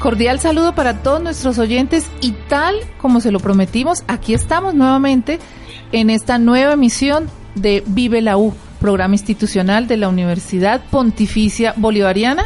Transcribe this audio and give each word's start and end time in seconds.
Cordial 0.00 0.40
saludo 0.40 0.74
para 0.74 1.02
todos 1.02 1.22
nuestros 1.22 1.58
oyentes 1.58 2.06
y 2.22 2.32
tal 2.48 2.74
como 2.96 3.20
se 3.20 3.30
lo 3.30 3.38
prometimos, 3.38 4.02
aquí 4.08 4.32
estamos 4.32 4.72
nuevamente 4.72 5.38
en 5.92 6.08
esta 6.08 6.38
nueva 6.38 6.72
emisión 6.72 7.28
de 7.54 7.84
Vive 7.86 8.22
la 8.22 8.38
U, 8.38 8.54
programa 8.80 9.14
institucional 9.14 9.86
de 9.86 9.98
la 9.98 10.08
Universidad 10.08 10.80
Pontificia 10.90 11.74
Bolivariana 11.76 12.44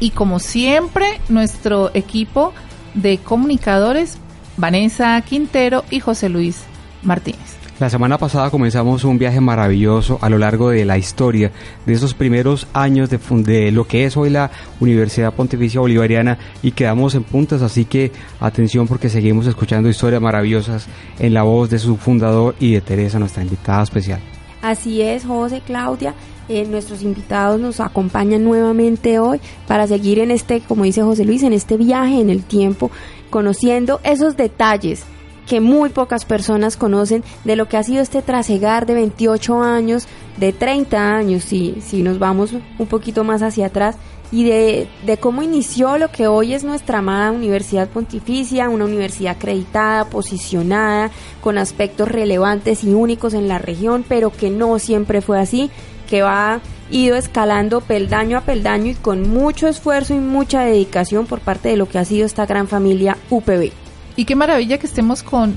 y 0.00 0.10
como 0.10 0.38
siempre 0.38 1.18
nuestro 1.30 1.90
equipo 1.94 2.52
de 2.92 3.16
comunicadores 3.16 4.18
Vanessa 4.58 5.18
Quintero 5.22 5.86
y 5.88 6.00
José 6.00 6.28
Luis 6.28 6.64
Martínez. 7.02 7.61
La 7.80 7.90
semana 7.90 8.18
pasada 8.18 8.50
comenzamos 8.50 9.02
un 9.02 9.18
viaje 9.18 9.40
maravilloso 9.40 10.18
a 10.20 10.28
lo 10.28 10.38
largo 10.38 10.70
de 10.70 10.84
la 10.84 10.98
historia 10.98 11.50
de 11.84 11.94
esos 11.94 12.14
primeros 12.14 12.68
años 12.74 13.10
de, 13.10 13.18
de, 13.18 13.72
lo 13.72 13.86
que 13.86 14.04
es 14.04 14.16
hoy 14.16 14.30
la 14.30 14.50
Universidad 14.78 15.32
Pontificia 15.32 15.80
Bolivariana 15.80 16.38
y 16.62 16.72
quedamos 16.72 17.14
en 17.14 17.24
puntas, 17.24 17.62
así 17.62 17.84
que 17.86 18.12
atención 18.40 18.86
porque 18.86 19.08
seguimos 19.08 19.46
escuchando 19.46 19.88
historias 19.88 20.20
maravillosas 20.20 20.86
en 21.18 21.34
la 21.34 21.42
voz 21.42 21.70
de 21.70 21.78
su 21.78 21.96
fundador 21.96 22.54
y 22.60 22.74
de 22.74 22.82
Teresa, 22.82 23.18
nuestra 23.18 23.42
invitada 23.42 23.82
especial. 23.82 24.20
Así 24.60 25.02
es, 25.02 25.24
José, 25.24 25.60
Claudia. 25.66 26.14
Eh, 26.48 26.66
nuestros 26.68 27.02
invitados 27.02 27.58
nos 27.58 27.80
acompañan 27.80 28.44
nuevamente 28.44 29.18
hoy 29.18 29.40
para 29.66 29.86
seguir 29.86 30.18
en 30.18 30.30
este, 30.30 30.60
como 30.60 30.84
dice 30.84 31.02
José 31.02 31.24
Luis, 31.24 31.42
en 31.42 31.52
este 31.52 31.76
viaje 31.78 32.20
en 32.20 32.30
el 32.30 32.44
tiempo, 32.44 32.90
conociendo 33.30 34.00
esos 34.04 34.36
detalles 34.36 35.04
que 35.46 35.60
muy 35.60 35.90
pocas 35.90 36.24
personas 36.24 36.76
conocen 36.76 37.24
de 37.44 37.56
lo 37.56 37.68
que 37.68 37.76
ha 37.76 37.82
sido 37.82 38.02
este 38.02 38.22
trasegar 38.22 38.86
de 38.86 38.94
28 38.94 39.62
años, 39.62 40.06
de 40.36 40.52
30 40.52 41.14
años, 41.14 41.44
si, 41.44 41.76
si 41.80 42.02
nos 42.02 42.18
vamos 42.18 42.52
un 42.52 42.86
poquito 42.86 43.24
más 43.24 43.42
hacia 43.42 43.66
atrás, 43.66 43.96
y 44.30 44.44
de, 44.44 44.88
de 45.04 45.18
cómo 45.18 45.42
inició 45.42 45.98
lo 45.98 46.10
que 46.10 46.26
hoy 46.26 46.54
es 46.54 46.64
nuestra 46.64 47.00
amada 47.00 47.30
Universidad 47.32 47.88
Pontificia, 47.88 48.70
una 48.70 48.86
universidad 48.86 49.36
acreditada, 49.36 50.06
posicionada, 50.06 51.10
con 51.42 51.58
aspectos 51.58 52.08
relevantes 52.08 52.82
y 52.82 52.94
únicos 52.94 53.34
en 53.34 53.46
la 53.46 53.58
región, 53.58 54.04
pero 54.08 54.32
que 54.32 54.48
no 54.48 54.78
siempre 54.78 55.20
fue 55.20 55.38
así, 55.38 55.70
que 56.08 56.22
va 56.22 56.60
ido 56.90 57.16
escalando 57.16 57.82
peldaño 57.82 58.38
a 58.38 58.42
peldaño 58.42 58.90
y 58.90 58.94
con 58.94 59.28
mucho 59.28 59.68
esfuerzo 59.68 60.14
y 60.14 60.18
mucha 60.18 60.62
dedicación 60.62 61.26
por 61.26 61.40
parte 61.40 61.68
de 61.68 61.76
lo 61.76 61.86
que 61.86 61.98
ha 61.98 62.04
sido 62.04 62.24
esta 62.24 62.46
gran 62.46 62.68
familia 62.68 63.18
UPB. 63.28 63.81
Y 64.16 64.24
qué 64.24 64.36
maravilla 64.36 64.78
que 64.78 64.86
estemos 64.86 65.22
con 65.22 65.54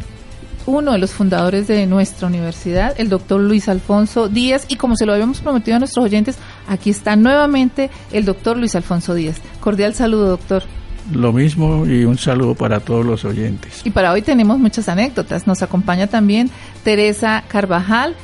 uno 0.66 0.94
de 0.94 0.98
los 0.98 1.12
fundadores 1.12 1.68
de 1.68 1.86
nuestra 1.86 2.28
universidad, 2.28 2.96
el 2.98 3.10
doctor 3.10 3.40
Luis 3.40 3.70
Alfonso 3.70 4.30
Díaz, 4.30 4.66
y 4.68 4.78
como 4.78 4.96
se 4.96 5.06
lo 5.06 5.14
habíamos 5.14 5.40
prometido 5.42 5.76
a 5.76 5.80
nuestros 5.80 6.06
oyentes, 6.06 6.38
aquí 6.68 6.90
está 6.90 7.16
nuevamente 7.16 7.90
el 8.12 8.26
doctor 8.26 8.58
Luis 8.58 8.76
Alfonso 8.76 9.14
Díaz. 9.14 9.38
Cordial 9.60 9.94
saludo, 9.94 10.30
doctor. 10.30 10.64
Lo 11.14 11.32
mismo 11.32 11.86
y 11.86 12.04
un 12.04 12.18
saludo 12.18 12.56
para 12.56 12.80
todos 12.80 13.06
los 13.06 13.26
oyentes. 13.26 13.82
Y 13.84 13.92
para 13.92 14.12
hoy 14.12 14.24
tenemos 14.24 14.58
muchas 14.58 14.90
anécdotas. 14.90 15.46
Nos 15.46 15.62
acompaña 15.62 16.08
también 16.08 16.50
Teresa 16.84 17.44
Carvajal. 17.48 18.16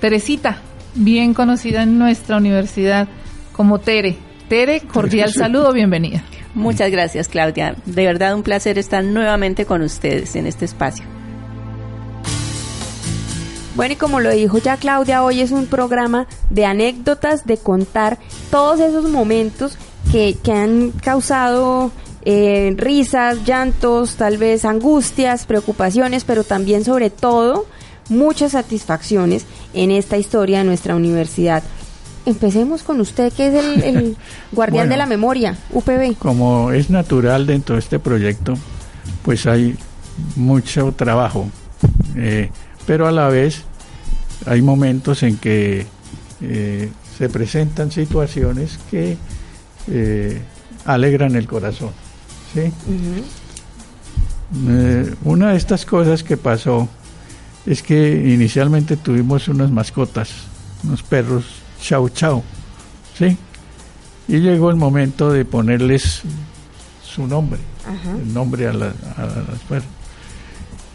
Teresita, 0.00 0.58
bien 0.94 1.32
conocida 1.32 1.82
en 1.82 1.98
nuestra 1.98 2.36
universidad 2.36 3.08
como 3.52 3.78
Tere. 3.78 4.18
Tere, 4.48 4.82
cordial 4.82 5.32
saludo, 5.32 5.72
bienvenida. 5.72 6.22
Muchas 6.56 6.90
gracias, 6.90 7.28
Claudia. 7.28 7.76
De 7.84 8.06
verdad 8.06 8.34
un 8.34 8.42
placer 8.42 8.78
estar 8.78 9.04
nuevamente 9.04 9.66
con 9.66 9.82
ustedes 9.82 10.36
en 10.36 10.46
este 10.46 10.64
espacio. 10.64 11.04
Bueno, 13.74 13.92
y 13.92 13.96
como 13.96 14.20
lo 14.20 14.30
dijo 14.30 14.56
ya 14.56 14.78
Claudia, 14.78 15.22
hoy 15.22 15.42
es 15.42 15.50
un 15.50 15.66
programa 15.66 16.26
de 16.48 16.64
anécdotas, 16.64 17.44
de 17.44 17.58
contar 17.58 18.16
todos 18.50 18.80
esos 18.80 19.04
momentos 19.10 19.76
que, 20.10 20.38
que 20.42 20.52
han 20.52 20.92
causado 20.92 21.92
eh, 22.24 22.72
risas, 22.74 23.44
llantos, 23.44 24.16
tal 24.16 24.38
vez 24.38 24.64
angustias, 24.64 25.44
preocupaciones, 25.44 26.24
pero 26.24 26.42
también 26.42 26.84
sobre 26.84 27.10
todo 27.10 27.66
muchas 28.08 28.52
satisfacciones 28.52 29.44
en 29.74 29.90
esta 29.90 30.16
historia 30.16 30.60
de 30.60 30.64
nuestra 30.64 30.96
universidad. 30.96 31.62
Empecemos 32.26 32.82
con 32.82 33.00
usted, 33.00 33.32
que 33.32 33.46
es 33.46 33.54
el, 33.54 33.82
el 33.84 34.16
guardián 34.52 34.88
bueno, 34.88 34.90
de 34.90 34.96
la 34.96 35.06
memoria, 35.06 35.56
UPB. 35.72 36.16
Como 36.18 36.72
es 36.72 36.90
natural 36.90 37.46
dentro 37.46 37.76
de 37.76 37.80
este 37.80 38.00
proyecto, 38.00 38.54
pues 39.22 39.46
hay 39.46 39.76
mucho 40.34 40.92
trabajo. 40.92 41.48
Eh, 42.16 42.50
pero 42.86 43.06
a 43.06 43.12
la 43.12 43.28
vez 43.28 43.62
hay 44.44 44.60
momentos 44.62 45.22
en 45.22 45.36
que 45.36 45.86
eh, 46.40 46.90
se 47.16 47.28
presentan 47.28 47.90
situaciones 47.90 48.78
que 48.90 49.16
eh, 49.88 50.40
alegran 50.84 51.36
el 51.36 51.46
corazón. 51.46 51.90
¿sí? 52.54 52.72
Uh 52.88 54.68
-huh. 54.68 55.16
una 55.24 55.52
de 55.52 55.56
estas 55.56 55.84
cosas 55.84 56.22
que 56.22 56.36
pasó 56.36 56.88
es 57.66 57.82
que 57.82 58.32
inicialmente 58.32 58.96
tuvimos 58.96 59.48
unas 59.48 59.70
mascotas, 59.70 60.30
unos 60.84 61.02
perros 61.02 61.44
chau 61.86 62.08
chau, 62.08 62.42
¿sí? 63.16 63.36
Y 64.28 64.38
llegó 64.38 64.70
el 64.70 64.76
momento 64.76 65.30
de 65.30 65.44
ponerles 65.44 66.22
su 67.04 67.26
nombre, 67.26 67.60
Ajá. 67.84 68.16
el 68.16 68.34
nombre 68.34 68.66
a, 68.66 68.72
la, 68.72 68.86
a 69.16 69.26
las 69.50 69.60
perros 69.68 69.88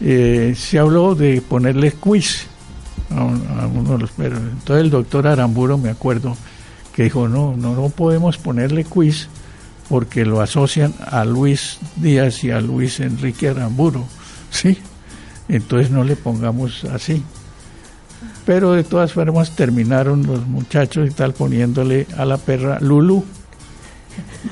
eh, 0.04 0.54
se 0.56 0.78
habló 0.78 1.14
de 1.14 1.40
ponerle 1.40 1.92
quiz 1.92 2.46
a, 3.10 3.22
un, 3.22 3.46
a, 3.58 3.66
uno 3.66 3.92
de 3.92 3.98
los 3.98 4.10
perros. 4.10 4.40
Entonces 4.40 4.84
el 4.84 4.90
doctor 4.90 5.26
Aramburo, 5.26 5.78
me 5.78 5.90
acuerdo, 5.90 6.36
que 6.92 7.04
dijo, 7.04 7.28
no, 7.28 7.54
no, 7.56 7.74
no 7.74 7.88
podemos 7.88 8.36
ponerle 8.36 8.84
quiz 8.84 9.28
porque 9.88 10.24
lo 10.24 10.40
asocian 10.40 10.94
a 11.06 11.24
Luis 11.24 11.78
Díaz 11.96 12.42
y 12.44 12.50
a 12.50 12.60
Luis 12.60 13.00
Enrique 13.00 13.48
Aramburo, 13.48 14.04
¿sí? 14.50 14.78
Entonces 15.48 15.90
no 15.90 16.02
le 16.04 16.16
pongamos 16.16 16.84
así. 16.84 17.22
Pero 18.44 18.72
de 18.72 18.84
todas 18.84 19.12
formas 19.12 19.54
terminaron 19.54 20.26
los 20.26 20.46
muchachos 20.46 21.08
y 21.08 21.12
tal 21.12 21.32
poniéndole 21.32 22.06
a 22.16 22.24
la 22.24 22.36
perra 22.36 22.78
Lulu. 22.80 23.24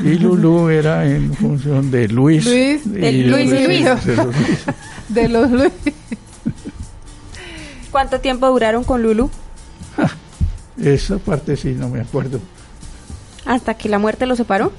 Y 0.05 0.15
Lulu 0.15 0.69
era 0.69 1.07
en 1.07 1.35
función 1.35 1.91
de 1.91 2.09
Luis. 2.09 2.45
Luis, 2.47 2.93
de 2.93 3.13
Luis, 3.13 3.51
Luis, 3.51 3.67
Luis, 3.67 4.07
de 4.07 4.17
Luis 4.17 4.37
de 5.09 5.29
los 5.29 5.51
Luis. 5.51 5.73
¿Cuánto 7.91 8.21
tiempo 8.21 8.47
duraron 8.49 8.85
con 8.85 9.03
Lulu? 9.03 9.31
Ja, 9.97 10.11
esa 10.83 11.19
parte 11.19 11.57
sí, 11.57 11.75
no 11.77 11.89
me 11.89 12.01
acuerdo. 12.01 12.41
¿Hasta 13.45 13.75
que 13.75 13.89
la 13.89 13.99
muerte 13.99 14.27
los 14.27 14.39
separó? 14.39 14.73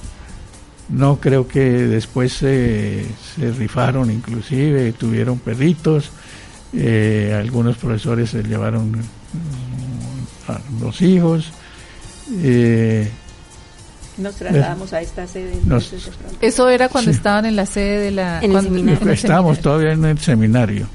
No, 0.88 1.20
creo 1.20 1.48
que 1.48 1.62
después 1.62 2.34
se, 2.34 3.06
se 3.36 3.52
rifaron 3.52 4.12
inclusive, 4.12 4.92
tuvieron 4.94 5.40
perritos, 5.40 6.12
eh, 6.74 7.38
algunos 7.38 7.78
profesores 7.78 8.30
se 8.30 8.44
llevaron 8.44 9.02
a 10.48 10.60
los 10.82 11.02
hijos. 11.02 11.52
Eh, 12.32 13.10
nos 14.18 14.36
trasladamos 14.36 14.94
a 14.94 15.02
esta 15.02 15.28
sede. 15.28 15.60
Nos, 15.66 15.94
Eso 16.42 16.70
era 16.70 16.90
cuando 16.90 17.12
sí. 17.12 17.18
estaban 17.18 17.46
en 17.46 17.56
la 17.56 17.66
sede 17.66 18.00
de 18.00 18.12
la... 18.12 18.40
En 18.42 18.52
cuando, 18.52 18.70
el 18.70 18.76
seminario. 18.76 19.02
En 19.02 19.08
el 19.08 19.14
Estábamos 19.14 19.60
todavía 19.60 19.92
en 19.94 20.06
el 20.06 20.20
seminario. 20.20 20.88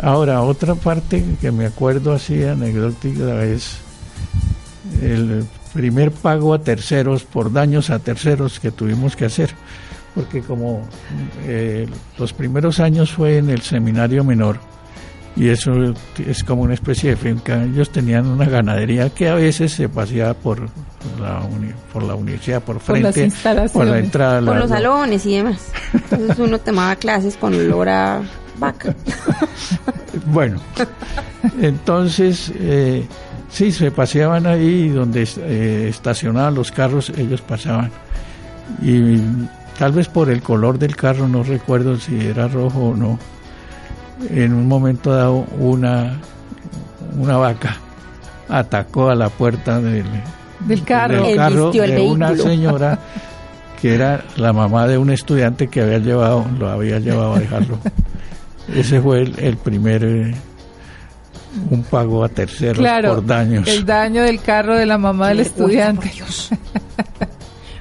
Ahora, 0.00 0.42
otra 0.42 0.74
parte 0.74 1.24
que 1.40 1.52
me 1.52 1.66
acuerdo 1.66 2.12
así 2.12 2.42
anecdótica 2.42 3.44
es 3.44 3.76
el 5.02 5.44
primer 5.72 6.10
pago 6.10 6.54
a 6.54 6.62
terceros 6.62 7.24
por 7.24 7.52
daños 7.52 7.90
a 7.90 7.98
terceros 7.98 8.60
que 8.60 8.70
tuvimos 8.70 9.16
que 9.16 9.26
hacer. 9.26 9.54
Porque 10.14 10.40
como 10.42 10.86
eh, 11.42 11.88
los 12.18 12.32
primeros 12.32 12.78
años 12.80 13.12
fue 13.12 13.38
en 13.38 13.50
el 13.50 13.62
seminario 13.62 14.22
menor, 14.22 14.58
y 15.36 15.48
eso 15.48 15.72
es 16.24 16.44
como 16.44 16.62
una 16.62 16.74
especie 16.74 17.10
de 17.10 17.16
finca. 17.16 17.64
Ellos 17.64 17.90
tenían 17.90 18.26
una 18.26 18.44
ganadería 18.44 19.10
que 19.10 19.28
a 19.28 19.34
veces 19.34 19.72
se 19.72 19.88
paseaba 19.88 20.34
por 20.34 20.68
la, 21.20 21.40
uni, 21.40 21.72
por 21.92 22.04
la 22.04 22.14
universidad, 22.14 22.62
por 22.62 22.78
frente, 22.78 23.28
por, 23.42 23.70
por 23.72 23.86
la 23.86 23.98
entrada. 23.98 24.38
Por 24.40 24.54
la, 24.54 24.60
los 24.60 24.68
salones 24.68 25.26
y 25.26 25.36
demás. 25.36 25.72
Entonces 25.92 26.38
uno 26.38 26.58
tomaba 26.60 26.94
clases 26.96 27.36
con 27.36 27.54
olor 27.54 27.88
a 27.88 28.22
vaca. 28.58 28.94
Bueno, 30.26 30.60
entonces, 31.60 32.52
eh, 32.54 33.04
sí, 33.50 33.72
se 33.72 33.90
paseaban 33.90 34.46
ahí 34.46 34.88
donde 34.88 35.28
eh, 35.38 35.88
estacionaban 35.90 36.54
los 36.54 36.70
carros, 36.70 37.10
ellos 37.16 37.40
pasaban. 37.40 37.90
Y 38.80 39.18
tal 39.78 39.92
vez 39.92 40.08
por 40.08 40.30
el 40.30 40.42
color 40.42 40.78
del 40.78 40.96
carro, 40.96 41.28
no 41.28 41.42
recuerdo 41.42 41.96
si 41.98 42.18
era 42.26 42.48
rojo 42.48 42.90
o 42.90 42.96
no, 42.96 43.18
en 44.30 44.52
un 44.54 44.66
momento 44.68 45.12
dado 45.14 45.44
una, 45.58 46.18
una 47.18 47.36
vaca 47.36 47.76
atacó 48.48 49.10
a 49.10 49.14
la 49.14 49.28
puerta 49.28 49.80
del, 49.80 50.04
Del 50.60 50.82
carro. 50.84 51.22
del 51.26 51.36
carro 51.36 51.72
el 51.72 51.90
de 51.94 52.00
una 52.02 52.28
vehículo. 52.30 52.50
señora 52.50 52.98
que 53.80 53.94
era 53.94 54.24
la 54.36 54.52
mamá 54.52 54.86
de 54.86 54.96
un 54.98 55.10
estudiante 55.10 55.68
que 55.68 55.82
había 55.82 55.98
llevado, 55.98 56.44
lo 56.58 56.68
había 56.70 56.98
llevado 56.98 57.34
a 57.34 57.38
dejarlo. 57.40 57.78
Ese 58.74 59.00
fue 59.00 59.22
el, 59.22 59.38
el 59.38 59.56
primer 59.58 60.04
eh, 60.04 60.34
un 61.70 61.82
pago 61.82 62.24
a 62.24 62.28
terceros 62.30 62.78
Claro, 62.78 63.16
por 63.16 63.26
daños. 63.26 63.68
el 63.68 63.84
daño 63.84 64.22
del 64.22 64.40
carro 64.40 64.76
de 64.76 64.86
la 64.86 64.96
mamá 64.98 65.28
del 65.28 65.38
Uy, 65.38 65.42
estudiante. 65.42 66.10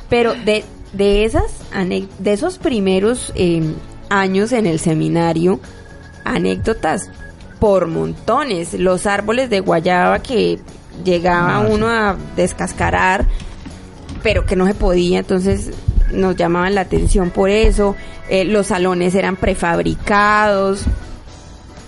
Pero 0.10 0.34
de, 0.46 0.64
de, 0.94 1.26
esas, 1.26 1.52
de 2.20 2.34
esos 2.34 2.58
primeros 2.58 3.32
eh, 3.36 3.62
años 4.10 4.52
en 4.52 4.66
el 4.66 4.80
seminario, 4.80 5.60
anécdotas 6.24 7.10
por 7.60 7.88
montones. 7.88 8.74
Los 8.74 9.06
árboles 9.06 9.50
de 9.50 9.60
guayaba 9.60 10.20
que 10.20 10.60
llegaba 11.04 11.58
Ah, 11.58 11.66
sí. 11.68 11.74
uno 11.74 11.88
a 11.88 12.16
descascarar, 12.36 13.26
pero 14.22 14.46
que 14.46 14.56
no 14.56 14.66
se 14.68 14.76
podía, 14.76 15.20
entonces 15.20 15.72
nos 16.12 16.36
llamaban 16.36 16.76
la 16.76 16.82
atención 16.82 17.30
por 17.32 17.50
eso. 17.50 17.96
Eh, 18.30 18.46
los 18.46 18.68
salones 18.68 19.16
eran 19.16 19.36
prefabricados. 19.36 20.84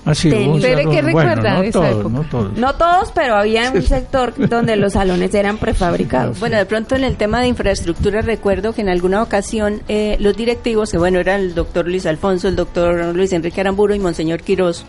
Así, 0.05 0.29
Pero, 0.29 0.91
¿qué 0.91 1.01
bueno, 1.01 1.35
no 1.35 1.61
de 1.61 1.67
esa 1.69 1.79
todos, 1.79 1.91
época? 1.91 2.09
no 2.09 2.23
todos. 2.23 2.53
No 2.57 2.75
todos, 2.75 3.11
pero 3.11 3.35
había 3.35 3.71
un 3.71 3.81
sector 3.81 4.33
donde 4.49 4.75
los 4.75 4.93
salones 4.93 5.33
eran 5.33 5.57
prefabricados. 5.57 6.39
Bueno, 6.45 6.57
de 6.57 6.65
pronto 6.65 6.95
en 6.95 7.03
el 7.03 7.15
tema 7.17 7.41
de 7.41 7.47
infraestructura 7.47 8.21
recuerdo 8.21 8.73
que 8.73 8.81
en 8.81 8.89
alguna 8.89 9.23
ocasión 9.23 9.81
eh, 9.87 10.15
los 10.19 10.37
directivos, 10.37 10.91
que 10.91 10.97
bueno, 10.99 11.19
eran 11.19 11.41
el 11.41 11.55
doctor 11.55 11.87
Luis 11.87 12.05
Alfonso, 12.05 12.47
el 12.47 12.55
doctor 12.55 13.15
Luis 13.15 13.33
Enrique 13.33 13.61
Aramburo 13.61 13.95
y 13.95 13.99
Monseñor 13.99 14.41
Quirós, 14.41 14.85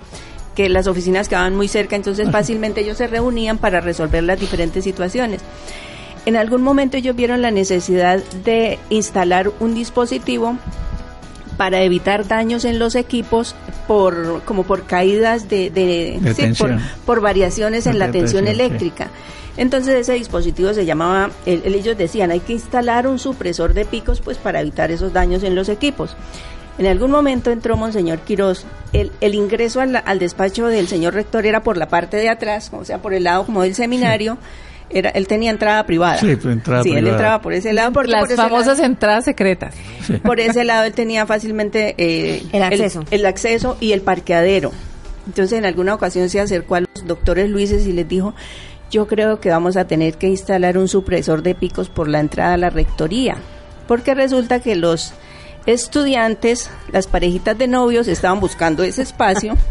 que 0.54 0.68
las 0.68 0.86
oficinas 0.86 1.28
quedaban 1.28 1.56
muy 1.56 1.68
cerca, 1.68 1.96
entonces 1.96 2.30
fácilmente 2.30 2.82
ellos 2.82 2.98
se 2.98 3.06
reunían 3.06 3.56
para 3.58 3.80
resolver 3.80 4.22
las 4.22 4.38
diferentes 4.38 4.84
situaciones. 4.84 5.40
En 6.26 6.36
algún 6.36 6.62
momento 6.62 6.96
ellos 6.96 7.14
vieron 7.14 7.40
la 7.40 7.50
necesidad 7.50 8.18
de 8.44 8.78
instalar 8.90 9.50
un 9.60 9.74
dispositivo 9.74 10.56
para 11.56 11.82
evitar 11.82 12.26
daños 12.28 12.64
en 12.64 12.78
los 12.78 12.94
equipos 12.94 13.54
por 13.86 14.42
como 14.44 14.62
por 14.64 14.84
caídas 14.84 15.48
de, 15.48 15.70
de- 15.70 16.18
De 16.20 16.34
sí, 16.34 16.52
por, 16.58 16.76
por 17.04 17.20
variaciones 17.20 17.86
en 17.86 17.94
De 17.94 17.98
la 18.00 18.10
tensión 18.10 18.44
tensión, 18.44 18.46
sí. 18.46 18.50
eléctrica. 18.50 19.10
Entonces 19.56 19.94
ese 19.94 20.12
dispositivo 20.12 20.74
se 20.74 20.84
llamaba, 20.84 21.30
el- 21.46 21.62
el- 21.64 21.74
ellos 21.74 21.96
decían, 21.96 22.30
hay 22.30 22.40
que 22.40 22.52
instalar 22.52 23.06
un 23.06 23.18
supresor 23.18 23.72
de 23.72 23.84
picos 23.86 24.20
pues 24.20 24.36
para 24.36 24.60
evitar 24.60 24.90
esos 24.90 25.12
daños 25.12 25.42
en 25.42 25.54
los 25.54 25.68
equipos. 25.70 26.14
En 26.78 26.86
algún 26.86 27.10
momento 27.10 27.50
entró 27.50 27.74
Monseñor 27.78 28.18
Quirós, 28.18 28.66
el, 28.92 29.10
el 29.22 29.34
ingreso 29.34 29.80
al, 29.80 29.96
al 30.04 30.18
despacho 30.18 30.66
del 30.66 30.88
señor 30.88 31.14
rector 31.14 31.46
era 31.46 31.62
por 31.62 31.78
la 31.78 31.88
parte 31.88 32.18
de 32.18 32.28
atrás, 32.28 32.70
o 32.70 32.84
sea, 32.84 32.98
por 33.00 33.14
el 33.14 33.24
lado 33.24 33.46
como 33.46 33.62
del 33.62 33.74
seminario, 33.74 34.36
era, 34.90 35.10
él 35.10 35.26
tenía 35.26 35.50
entrada 35.50 35.84
privada. 35.86 36.18
Sí, 36.18 36.36
pues, 36.36 36.46
entrada 36.54 36.82
Sí, 36.82 36.90
él 36.92 37.06
entraba 37.08 37.40
por 37.40 37.52
ese 37.52 37.72
lado. 37.72 37.90
Las 38.06 38.20
por 38.22 38.26
ese 38.32 38.36
famosas 38.36 38.78
lado- 38.78 38.84
entradas 38.84 39.24
secretas. 39.24 39.74
Sí. 40.06 40.14
por 40.18 40.38
ese 40.40 40.64
lado 40.64 40.84
él 40.84 40.92
tenía 40.92 41.26
fácilmente 41.26 41.94
eh, 41.98 42.42
El 42.52 42.62
acceso. 42.62 43.04
el, 43.10 43.26
acceso 43.26 43.76
y 43.80 43.92
el 43.92 44.00
parqueadero. 44.02 44.72
Entonces 45.26 45.58
en 45.58 45.64
alguna 45.64 45.94
ocasión 45.94 46.28
se 46.28 46.38
acercó 46.40 46.76
a 46.76 46.80
los 46.80 47.06
doctores 47.06 47.50
Luises 47.50 47.86
y 47.86 47.92
les 47.92 48.08
dijo, 48.08 48.34
yo 48.90 49.08
creo 49.08 49.40
que 49.40 49.50
vamos 49.50 49.76
a 49.76 49.86
tener 49.86 50.14
que 50.14 50.28
instalar 50.28 50.78
un 50.78 50.86
supresor 50.86 51.42
de 51.42 51.54
picos 51.56 51.88
por 51.88 52.06
la 52.08 52.20
entrada 52.20 52.54
a 52.54 52.56
la 52.56 52.70
rectoría, 52.70 53.36
porque 53.88 54.14
resulta 54.14 54.60
que 54.60 54.76
los 54.76 55.12
estudiantes, 55.66 56.70
las 56.92 57.06
parejitas 57.06 57.56
de 57.58 57.66
novios 57.68 58.08
estaban 58.08 58.40
buscando 58.40 58.82
ese 58.82 59.02
espacio. 59.02 59.56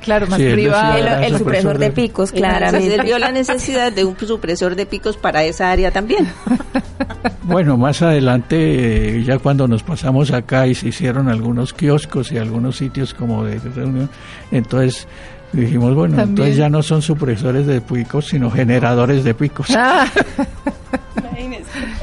Claro, 0.00 0.26
más 0.28 0.38
Sí, 0.40 0.48
privado. 0.52 0.96
el, 0.96 1.24
el 1.24 1.38
supresor 1.38 1.76
de 1.76 1.90
picos, 1.90 2.32
claramente. 2.32 2.94
él 2.94 3.02
vio 3.02 3.18
la 3.18 3.30
necesidad 3.30 3.92
de 3.92 4.06
un 4.06 4.16
supresor 4.18 4.74
de 4.74 4.86
picos 4.86 5.18
para 5.18 5.44
esa 5.44 5.70
área 5.70 5.90
también. 5.90 6.26
Bueno, 7.42 7.76
más 7.78 8.02
adelante, 8.02 9.18
eh, 9.18 9.24
ya 9.24 9.38
cuando 9.38 9.66
nos 9.66 9.82
pasamos 9.82 10.30
acá 10.32 10.66
y 10.66 10.74
se 10.74 10.88
hicieron 10.88 11.28
algunos 11.28 11.72
kioscos 11.72 12.30
y 12.30 12.36
algunos 12.38 12.76
sitios 12.76 13.14
como 13.14 13.42
de 13.44 13.58
reunión, 13.58 14.08
entonces 14.50 15.06
dijimos, 15.52 15.94
bueno, 15.94 16.16
También. 16.16 16.28
entonces 16.30 16.56
ya 16.56 16.68
no 16.68 16.82
son 16.82 17.02
supresores 17.02 17.66
de 17.66 17.80
picos, 17.80 18.26
sino 18.26 18.50
generadores 18.50 19.24
de 19.24 19.34
picos. 19.34 19.68
Ah, 19.76 20.06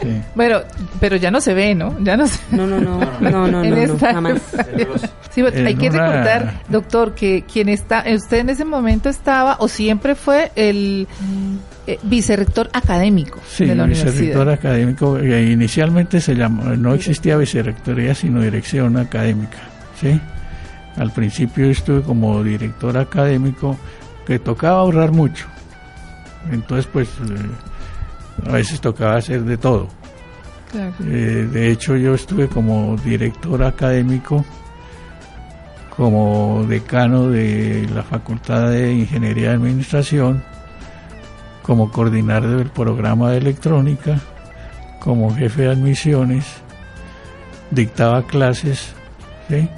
Sí. 0.01 0.21
bueno, 0.35 0.59
pero 0.99 1.15
ya 1.15 1.31
no 1.31 1.41
se 1.41 1.53
ve, 1.53 1.73
¿no? 1.75 1.97
Ya 2.03 2.15
no 2.17 2.27
se 2.27 2.39
No, 2.55 2.65
no, 2.67 2.79
no, 2.79 2.99
no, 3.21 3.47
no, 3.47 3.63
en 3.63 3.69
no, 3.71 3.75
no, 3.75 3.77
esta- 3.77 4.13
jamás. 4.13 4.41
Sí, 5.31 5.41
bueno, 5.41 5.57
En 5.57 5.67
hay 5.67 5.75
que 5.75 5.89
una- 5.89 6.07
recordar, 6.07 6.61
doctor, 6.69 7.13
que 7.13 7.43
quien 7.43 7.67
está, 7.69 8.05
usted 8.15 8.37
en 8.37 8.49
ese 8.49 8.63
momento 8.63 9.09
estaba 9.09 9.57
o 9.59 9.67
siempre 9.67 10.15
fue 10.15 10.51
el 10.55 11.07
eh, 11.87 11.99
vicerrector 12.03 12.69
académico 12.71 13.39
Sí, 13.49 13.65
de 13.65 13.75
la 13.75 13.85
vicerrector 13.85 14.21
universidad. 14.21 14.49
académico, 14.53 15.17
eh, 15.17 15.51
inicialmente 15.51 16.21
se 16.21 16.35
llamó, 16.35 16.63
no 16.75 16.93
existía 16.93 17.35
vicerrectoría, 17.35 18.15
sino 18.15 18.41
dirección 18.41 18.95
académica, 18.97 19.57
¿sí? 19.99 20.19
Al 20.97 21.11
principio 21.11 21.69
estuve 21.69 22.01
como 22.01 22.43
director 22.43 22.97
académico, 22.97 23.77
que 24.25 24.39
tocaba 24.39 24.79
ahorrar 24.79 25.11
mucho. 25.11 25.47
Entonces, 26.51 26.87
pues, 26.91 27.09
eh, 27.09 28.49
a 28.49 28.53
veces 28.53 28.79
tocaba 28.81 29.17
hacer 29.17 29.43
de 29.43 29.57
todo. 29.57 29.87
Claro. 30.71 30.93
Eh, 31.05 31.47
de 31.51 31.71
hecho, 31.71 31.95
yo 31.95 32.15
estuve 32.15 32.47
como 32.47 32.95
director 32.97 33.63
académico, 33.63 34.45
como 35.95 36.65
decano 36.67 37.29
de 37.29 37.87
la 37.93 38.03
Facultad 38.03 38.69
de 38.71 38.93
Ingeniería 38.93 39.49
de 39.49 39.55
Administración, 39.55 40.43
como 41.61 41.91
coordinador 41.91 42.57
del 42.57 42.69
programa 42.69 43.31
de 43.31 43.37
electrónica, 43.37 44.19
como 44.99 45.33
jefe 45.35 45.63
de 45.63 45.71
admisiones, 45.71 46.45
dictaba 47.71 48.23
clases, 48.23 48.93
¿sí? 49.49 49.69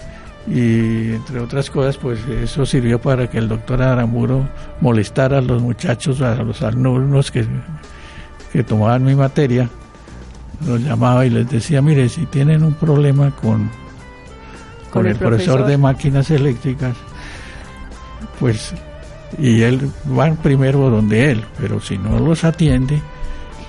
Y 0.48 1.12
entre 1.14 1.40
otras 1.42 1.70
cosas, 1.70 1.98
pues 1.98 2.20
eso 2.28 2.66
sirvió 2.66 3.00
para 3.00 3.30
que 3.30 3.38
el 3.38 3.50
doctor 3.50 3.82
Aramburo 3.82 4.48
molestara 4.80 5.40
a 5.40 5.42
los 5.42 5.62
muchachos, 5.62 6.21
a 6.21 6.36
los 6.36 6.62
alumnos 6.62 7.31
que, 7.31 7.45
que 8.54 8.64
tomaban 8.64 9.04
mi 9.04 9.14
materia, 9.14 9.69
los 10.66 10.81
llamaba 10.81 11.26
y 11.26 11.30
les 11.30 11.50
decía, 11.50 11.81
mire, 11.81 12.07
si 12.07 12.26
tienen 12.28 12.64
un 12.64 12.74
problema 12.74 13.31
con, 13.31 13.69
con, 14.90 14.92
Con 14.92 15.06
el, 15.06 15.12
el 15.14 15.18
profesor. 15.18 15.56
profesor. 15.56 15.69
de 15.69 15.78
máquinas 15.78 16.31
eléctricas, 16.31 16.95
pues, 18.40 18.74
y 19.38 19.62
él 19.64 19.92
van 20.06 20.38
primero 20.38 20.90
donde 20.90 21.31
él, 21.31 21.44
pero 21.60 21.81
si 21.81 21.98
no 21.98 22.19
los 22.19 22.45
atiende, 22.45 23.02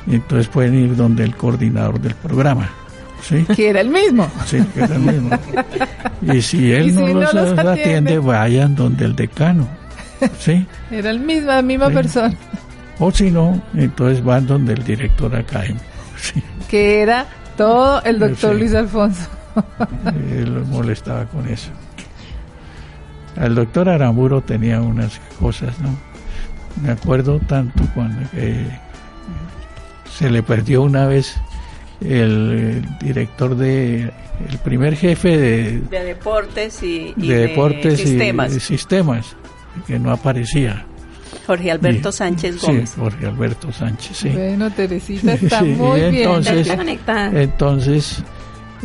entonces 0.07 0.47
pueden 0.47 0.75
ir 0.75 0.97
donde 0.97 1.25
el 1.25 1.35
coordinador 1.35 2.01
del 2.01 2.15
programa. 2.15 2.71
¿Sí? 3.23 3.45
Que 3.55 3.71
era 3.71 3.81
el 3.81 3.91
mismo. 3.91 4.31
Sí, 4.47 4.63
que 4.75 4.81
era 4.85 4.95
el 4.95 5.01
mismo. 5.03 5.31
Y 6.23 6.41
si 6.43 6.73
él 6.73 6.89
Y 6.89 6.93
no, 6.93 7.07
si 7.07 7.15
no 7.15 7.21
los, 7.21 7.35
atiende, 7.35 7.71
atiende, 7.71 8.19
vayan 8.19 8.75
donde 8.75 9.05
el 9.05 9.17
decano. 9.17 9.69
¿Sí? 10.39 10.67
Era 10.91 11.11
el 11.11 11.21
mismo, 11.21 11.49
la 11.49 11.63
misma 11.63 11.89
Sí. 11.89 11.95
persona. 11.95 12.35
O 12.99 13.11
si 13.13 13.31
no, 13.31 13.61
entonces 13.75 14.25
van 14.25 14.47
donde 14.47 14.73
el 14.73 14.83
director 14.85 15.35
académico. 15.37 15.85
Sí. 16.17 16.43
Que 16.69 17.01
era 17.03 17.27
todo 17.57 18.03
el 18.03 18.19
doctor. 18.19 18.57
Luis 18.57 18.75
Alfonso. 18.75 19.29
Él 20.33 20.55
lo 20.55 20.65
molestaba 20.67 21.25
con 21.27 21.47
eso. 21.49 21.71
El 23.37 23.55
doctor 23.55 23.89
Aramburo 23.89 24.41
tenía 24.41 24.81
unas 24.81 25.21
cosas, 25.39 25.79
¿no? 25.81 25.91
Me 26.83 26.91
acuerdo 26.93 27.39
tanto 27.41 27.85
cuando 27.95 28.21
eh, 28.35 28.67
se 30.13 30.29
le 30.31 30.43
perdió 30.43 30.83
una 30.83 31.07
vez 31.07 31.37
el, 32.01 32.83
eh, 32.83 32.89
director 33.03 33.57
de, 33.57 34.03
el 34.49 34.59
primer 34.65 34.97
jefe 34.97 35.37
de, 35.37 35.81
De 35.91 36.05
deportes 36.05 36.83
y, 36.83 37.13
y 37.17 37.29
de 37.29 37.39
deportes 37.49 38.01
sistemas. 38.01 38.51
y 38.51 38.55
de 38.55 38.61
sistemas, 38.61 39.37
que 39.87 39.99
no 39.99 40.13
aparecía. 40.13 40.85
Jorge 41.47 41.71
Alberto 41.71 42.11
Y- 42.11 42.13
Sánchez 42.13 42.57
sí, 42.61 42.67
Gómez. 42.67 42.95
Jorge 42.99 43.27
Alberto 43.27 43.73
Sánchez, 43.73 44.17
sí. 44.17 44.29
Bueno, 44.31 44.71
Teresita 44.71 45.33
está 45.41 45.61
Sí, 45.61 45.67
muy 45.67 46.01
y 46.01 46.11
bien. 46.11 46.15
entonces- 46.17 46.61
Está 46.61 46.77
conectada. 46.77 47.43
Entonces, 47.43 48.23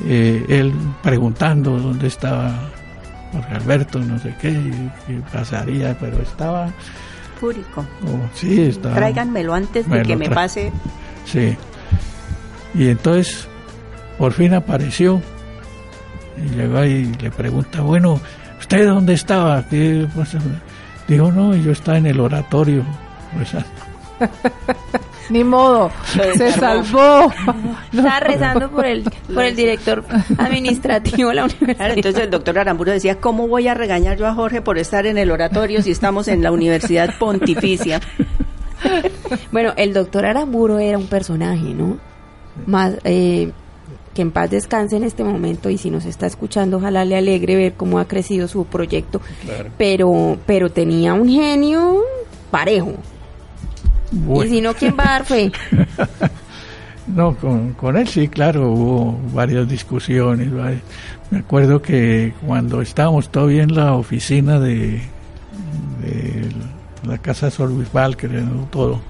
eh, 0.08 0.46
él 0.50 0.74
preguntando 1.01 1.77
dónde 1.77 2.08
estaba 2.08 2.70
Jorge 3.32 3.55
Alberto, 3.55 4.00
no 4.00 4.17
sé 4.20 4.34
qué, 4.41 4.53
qué 5.08 5.20
pasaría, 5.32 5.98
pero 6.00 6.22
estaba, 6.22 6.72
Fúrico. 7.39 7.86
oh, 8.05 8.29
sí, 8.34 8.62
estaba. 8.62 8.96
Tráiganmelo 8.96 9.53
antes 9.53 9.88
de 9.89 9.98
Me 9.98 10.03
que 10.03 10.15
me 10.15 10.29
pase. 10.29 10.72
Sí. 11.25 11.55
Y 12.74 12.89
entonces, 12.89 13.48
por 14.18 14.34
fin 14.34 14.53
apareció, 14.53 15.22
y 16.38 16.56
llegó 16.56 16.80
ahí 16.80 17.13
y 17.13 17.22
le 17.22 17.32
pregunta, 17.32 17.82
bueno, 17.82 18.20
¿usted 18.60 18.88
dónde 18.88 19.13
estaba? 19.13 19.63
¿Qué 19.68 20.08
pasa? 20.15 20.39
Dijo, 21.08 21.32
no, 21.32 21.56
yo 21.56 21.72
estaba 21.72 21.98
en 21.98 22.08
el 22.08 22.20
oratorio. 22.20 22.84
rezando". 23.38 23.68
Ni 25.30 25.44
modo, 25.44 25.89
se 26.36 26.51
salvó. 26.51 27.32
Estaba 27.94 28.20
rezando 28.20 28.70
por 28.70 28.86
el, 28.86 29.03
por 29.34 29.44
el 29.44 29.56
director 29.56 30.03
administrativo 30.38 31.30
de 31.30 31.36
la 31.36 31.46
universidad. 31.46 31.92
Entonces 31.96 32.24
el 32.24 32.30
doctor 32.30 32.60
Aramburo 32.60 32.92
decía, 32.92 33.20
¿cómo 33.20 33.48
voy 33.48 33.68
a 33.68 33.74
regañar 33.74 34.18
yo 34.18 34.27
a 34.27 34.34
Jorge 34.34 34.62
por 34.62 34.77
estar 34.77 35.06
en 35.06 35.18
el 35.18 35.32
oratorio 35.32 35.82
si 35.82 35.92
estamos 35.92 36.27
en 36.27 36.44
la 36.44 36.51
Universidad 36.51 37.18
Pontificia? 37.18 38.01
Bueno, 39.51 39.74
el 39.77 39.94
doctor 39.94 40.25
Aramburo 40.25 40.80
era 40.80 40.98
un 40.98 41.08
personaje, 41.08 41.74
¿no? 41.74 41.98
Más, 42.65 42.95
eh, 43.03 43.51
que 44.13 44.22
en 44.22 44.31
paz 44.31 44.50
descanse 44.50 44.95
en 44.95 45.03
este 45.03 45.24
momento 45.24 45.69
y 45.69 45.77
si 45.77 45.89
nos 45.89 46.05
está 46.05 46.27
escuchando, 46.27 46.77
ojalá 46.77 47.03
le 47.03 47.17
alegre 47.17 47.55
ver 47.55 47.74
cómo 47.74 48.00
ha 48.00 48.07
crecido 48.07 48.48
su 48.48 48.65
proyecto. 48.65 49.22
Claro. 49.43 49.72
Pero, 49.77 50.38
pero 50.45 50.72
tenía 50.72 51.13
un 51.13 51.27
genio 51.27 52.03
parejo. 52.51 52.93
Bueno. 54.12 54.45
Y 54.45 54.55
si 54.55 54.62
no, 54.62 54.74
¿quién 54.75 54.95
va 54.98 55.03
a 55.03 55.12
dar 55.13 55.25
fe? 55.25 55.51
No, 57.07 57.36
con, 57.36 57.74
con 57.74 57.98
él 57.98 58.07
sí, 58.07 58.29
claro, 58.29 58.72
hubo 58.72 59.19
varias 59.33 59.67
discusiones. 59.67 60.50
Me 61.31 61.39
acuerdo 61.39 61.81
que 61.81 62.33
cuando 62.45 62.81
estábamos 62.81 63.29
todavía 63.29 63.63
en 63.63 63.75
la 63.75 63.93
oficina 63.93 64.60
de, 64.60 65.01
de 66.01 66.50
la 67.05 67.17
Casa 67.17 67.51
Solvisbal, 67.51 68.15
que 68.15 68.27
era 68.27 68.45
todo, 68.72 69.01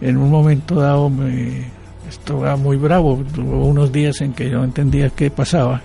en 0.00 0.16
un 0.16 0.30
momento 0.30 0.76
dado 0.76 1.10
me 1.10 1.66
estaba 2.08 2.56
muy 2.56 2.76
bravo. 2.76 3.22
Hubo 3.36 3.66
unos 3.66 3.92
días 3.92 4.20
en 4.20 4.32
que 4.32 4.50
yo 4.50 4.58
no 4.58 4.64
entendía 4.64 5.10
qué 5.10 5.30
pasaba. 5.30 5.82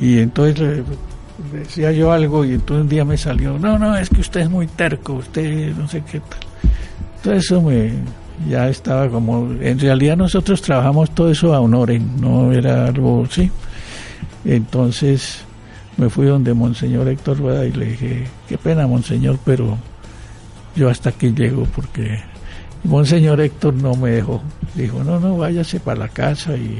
Y 0.00 0.18
entonces 0.18 0.58
le 0.58 0.84
decía 1.52 1.92
yo 1.92 2.12
algo 2.12 2.44
y 2.44 2.52
entonces 2.52 2.82
un 2.82 2.88
día 2.88 3.04
me 3.04 3.16
salió, 3.16 3.58
no, 3.58 3.78
no, 3.78 3.96
es 3.96 4.10
que 4.10 4.20
usted 4.20 4.40
es 4.40 4.50
muy 4.50 4.66
terco, 4.66 5.14
usted 5.14 5.74
no 5.76 5.88
sé 5.88 6.02
qué 6.10 6.20
tal. 6.20 6.40
Entonces 7.16 7.44
eso 7.44 7.62
me 7.62 7.92
ya 8.48 8.68
estaba 8.68 9.08
como 9.08 9.50
en 9.60 9.78
realidad 9.78 10.16
nosotros 10.16 10.62
trabajamos 10.62 11.10
todo 11.10 11.30
eso 11.30 11.54
a 11.54 11.60
honores, 11.60 12.00
no 12.20 12.52
era 12.52 12.86
algo 12.86 13.26
sí. 13.30 13.50
Entonces 14.44 15.44
me 15.96 16.08
fui 16.08 16.26
donde 16.26 16.54
Monseñor 16.54 17.08
Héctor 17.08 17.38
Rueda 17.38 17.66
y 17.66 17.72
le 17.72 17.86
dije, 17.86 18.26
qué 18.48 18.56
pena 18.56 18.86
Monseñor, 18.86 19.38
pero 19.44 19.76
yo 20.76 20.88
hasta 20.88 21.10
aquí 21.10 21.32
llego 21.32 21.64
porque 21.74 22.20
Monseñor 22.84 23.40
Héctor 23.40 23.74
no 23.74 23.94
me 23.94 24.10
dejó. 24.10 24.42
Dijo, 24.74 25.02
no, 25.04 25.18
no, 25.20 25.36
váyase 25.36 25.80
para 25.80 26.00
la 26.00 26.08
casa 26.08 26.56
y 26.56 26.78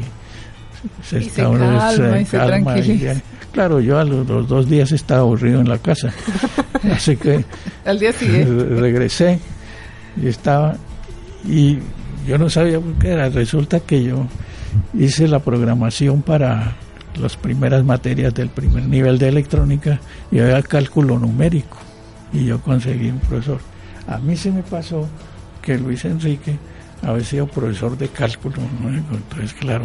se, 1.03 1.21
Y 1.23 1.27
está 1.27 1.43
calma 2.31 2.79
y 2.79 2.83
se 2.83 2.99
ya- 2.99 3.23
Claro, 3.53 3.81
yo 3.81 3.99
a 3.99 4.05
los, 4.05 4.27
los 4.29 4.47
dos 4.49 4.69
días 4.69 4.93
estaba 4.93 5.21
aburrido 5.23 5.61
en 5.61 5.69
la 5.69 5.79
casa. 5.79 6.13
Así 6.93 7.17
que 7.17 7.45
Al 7.85 7.99
día 7.99 8.13
siguiente. 8.13 8.65
Re- 8.65 8.81
regresé 8.81 9.41
y 10.23 10.29
estaba 10.29 10.77
y 11.47 11.79
yo 12.27 12.39
no 12.39 12.49
sabía 12.49 12.79
por 12.81 12.95
qué 12.95 13.09
era 13.13 13.29
resulta 13.29 13.81
que 13.81 14.03
yo 14.05 14.27
hice 14.95 15.27
la 15.27 15.41
programación 15.41 16.23
para 16.23 16.77
las 17.21 17.37
primeras 17.37 17.85
materias 17.85 18.33
del 18.35 18.51
primer 18.51 18.87
nivel 18.87 19.19
de 19.19 19.29
electrónica 19.29 20.01
y 20.31 20.39
había 20.39 20.63
cálculo 20.63 21.19
numérico 21.19 21.77
y 22.33 22.45
yo 22.45 22.61
conseguí 22.61 23.09
un 23.11 23.19
profesor 23.19 23.59
a 24.07 24.19
mí 24.19 24.37
se 24.37 24.51
me 24.53 24.63
pasó 24.63 25.09
que 25.63 25.77
Luis 25.79 26.05
Enrique 26.05 26.57
había 27.03 27.25
sido 27.25 27.47
profesor 27.47 27.97
de 27.97 28.09
cálculo 28.09 28.59
entonces 28.85 29.55
claro 29.55 29.85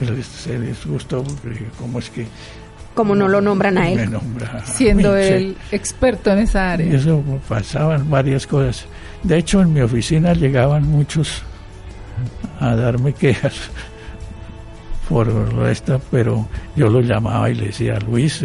él 0.00 0.22
se 0.22 0.58
disgustó 0.60 1.22
porque 1.42 1.66
cómo 1.78 1.98
es 1.98 2.10
que 2.10 2.26
Como 2.94 3.14
no 3.14 3.28
lo 3.28 3.40
nombran 3.40 3.76
a 3.78 3.88
él. 3.90 4.10
nombra 4.10 4.58
a 4.58 4.66
Siendo? 4.66 5.14
Sí. 5.16 5.22
él 5.22 5.56
experto 5.72 6.30
en 6.32 6.38
esa 6.40 6.68
Y 6.68 6.72
área. 6.72 6.96
eso 6.96 7.22
pasaban 7.48 8.08
varias 8.10 8.46
cosas. 8.46 8.86
De 9.22 9.36
hecho, 9.38 9.60
en 9.62 9.72
mi 9.72 9.80
oficina 9.82 10.32
llegaban 10.34 10.84
muchos 10.84 11.42
a 12.60 12.74
darme 12.74 13.12
quejas 13.12 13.54
por 15.08 15.28
esto, 15.70 16.00
pero 16.10 16.46
yo 16.74 16.88
lo 16.88 17.00
llamaba 17.00 17.48
y 17.50 17.54
le 17.54 17.66
decía, 17.66 17.98
Luis, 18.00 18.42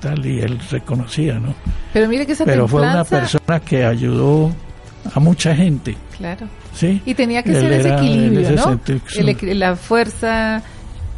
tal, 0.00 0.24
y 0.24 0.40
él 0.40 0.58
reconocía, 0.70 1.34
¿no? 1.38 1.54
Pero 1.92 2.08
mire 2.08 2.24
que 2.26 2.32
esa 2.32 2.44
Pero 2.44 2.68
fue 2.68 2.82
una 2.82 3.04
persona 3.04 3.60
que 3.60 3.84
ayudó 3.84 4.50
a 5.14 5.20
mucha 5.20 5.54
gente, 5.54 5.96
Claro. 6.16 6.46
¿sí? 6.74 7.00
Y 7.04 7.14
tenía 7.14 7.42
que 7.42 7.50
Él 7.50 7.60
ser 7.60 7.72
ese 7.72 7.94
equilibrio, 7.94 8.40
ese 8.40 8.54
¿no? 8.54 8.80
El 9.48 9.58
la 9.60 9.76
fuerza 9.76 10.62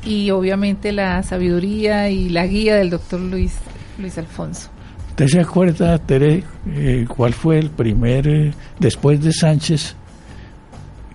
y 0.04 0.30
obviamente 0.30 0.92
la 0.92 1.23
sabiduría 1.23 2.09
y 2.11 2.28
la 2.28 2.47
guía 2.47 2.76
del 2.76 2.90
doctor 2.90 3.21
Luis, 3.21 3.57
Luis 3.99 4.16
Alfonso. 4.18 4.71
¿Usted 5.11 5.26
se 5.26 5.40
acuerda, 5.40 5.99
Tere, 5.99 6.45
eh, 6.68 7.04
cuál 7.09 7.35
fue 7.35 7.59
el 7.59 7.71
primer, 7.71 8.28
eh, 8.28 8.52
después 8.78 9.21
de 9.21 9.33
Sánchez, 9.33 9.97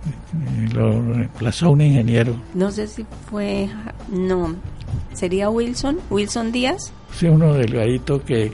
eh, 0.06 0.68
lo 0.74 1.00
reemplazó 1.14 1.70
un 1.70 1.80
ingeniero? 1.80 2.36
No 2.54 2.70
sé 2.70 2.86
si 2.86 3.06
fue, 3.30 3.68
no, 4.10 4.54
sería 5.14 5.48
Wilson, 5.48 5.98
Wilson 6.10 6.52
Díaz. 6.52 6.92
Sí, 7.14 7.26
uno 7.26 7.54
delgadito 7.54 8.22
que 8.22 8.52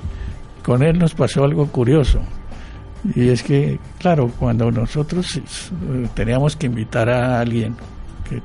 con 0.63 0.83
él 0.83 0.99
nos 0.99 1.15
pasó 1.15 1.43
algo 1.45 1.67
curioso. 1.67 2.21
Y 3.15 3.29
es 3.29 3.43
que, 3.43 3.79
claro, 3.99 4.31
cuando 4.39 4.71
nosotros 4.71 5.37
eh, 5.37 6.09
teníamos 6.15 6.57
que 6.57 6.67
invitar 6.67 7.09
a 7.09 7.41
alguien 7.41 7.75
que, 8.29 8.43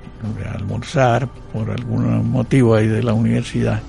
a 0.48 0.54
almorzar 0.54 1.28
por 1.52 1.70
algún 1.70 2.30
motivo 2.30 2.76
ahí 2.76 2.88
de 2.88 3.04
la 3.04 3.14
universidad, 3.14 3.82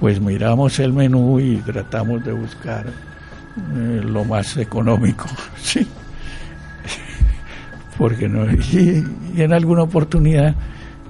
pues 0.00 0.20
miramos 0.20 0.78
el 0.78 0.92
menú 0.92 1.38
y 1.38 1.56
tratamos 1.56 2.24
de 2.24 2.32
buscar 2.32 2.86
eh, 2.86 4.00
lo 4.04 4.24
más 4.24 4.56
económico, 4.56 5.26
sí. 5.62 5.86
Porque 7.98 8.28
no, 8.28 8.50
y, 8.50 9.04
y 9.34 9.42
en 9.42 9.52
alguna 9.52 9.82
oportunidad 9.82 10.54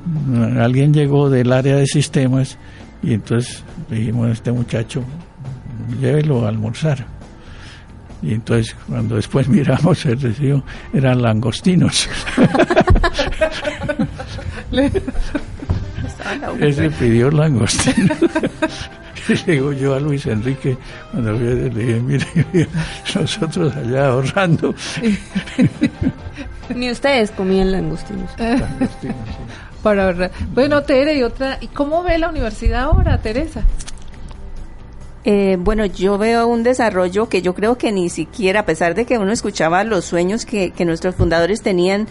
mm, 0.07 0.59
alguien 0.59 0.93
llegó 0.93 1.31
del 1.31 1.53
área 1.53 1.77
de 1.77 1.87
sistemas 1.87 2.59
y 3.03 3.15
entonces 3.15 3.63
dijimos 3.89 4.29
a 4.29 4.33
este 4.33 4.51
muchacho, 4.51 5.05
llévelo 6.01 6.45
a 6.45 6.49
almorzar. 6.49 7.18
Y 8.23 8.35
entonces 8.35 8.75
cuando 8.87 9.17
después 9.17 9.49
miramos 9.57 10.05
el 10.07 10.21
recibo 10.21 10.63
eran 10.93 11.23
langostinos. 11.23 12.09
Ese 16.61 16.91
pidió 16.91 17.31
langostinos. 17.31 18.19
Y 19.29 19.35
digo 19.51 19.75
yo 19.75 19.95
a 19.95 20.01
Luis 20.01 20.25
Enrique, 20.25 20.75
cuando 21.11 21.33
le 21.35 21.69
dije, 21.69 22.01
mire, 22.01 22.27
nosotros 23.15 23.77
allá 23.77 24.07
ahorrando. 24.07 24.75
Ni 26.75 26.91
ustedes 26.91 27.31
comían 27.33 27.71
langostinos. 27.71 28.31
langostinos. 28.39 29.17
Para 29.83 30.07
ahorrar. 30.07 30.31
Bueno, 30.55 30.83
Tere, 30.83 31.19
y 31.19 31.23
otra, 31.25 31.59
¿y 31.61 31.67
cómo 31.67 32.03
ve 32.03 32.17
la 32.17 32.31
universidad 32.31 32.85
ahora, 32.85 33.19
Teresa? 33.19 33.65
Eh, 35.31 35.59
bueno, 35.61 35.85
yo 35.85 36.17
veo 36.17 36.47
un 36.47 36.63
desarrollo 36.63 37.29
que 37.29 37.43
yo 37.43 37.55
creo 37.55 37.77
que 37.77 37.93
ni 37.93 38.09
siquiera, 38.09 38.61
a 38.61 38.65
pesar 38.65 38.95
de 38.95 39.05
que 39.05 39.19
uno 39.19 39.31
escuchaba 39.31 39.85
los 39.85 40.07
sueños 40.07 40.47
que, 40.47 40.71
que 40.71 40.87
nuestros 40.87 41.17
fundadores 41.17 41.61
tenían, 41.61 42.09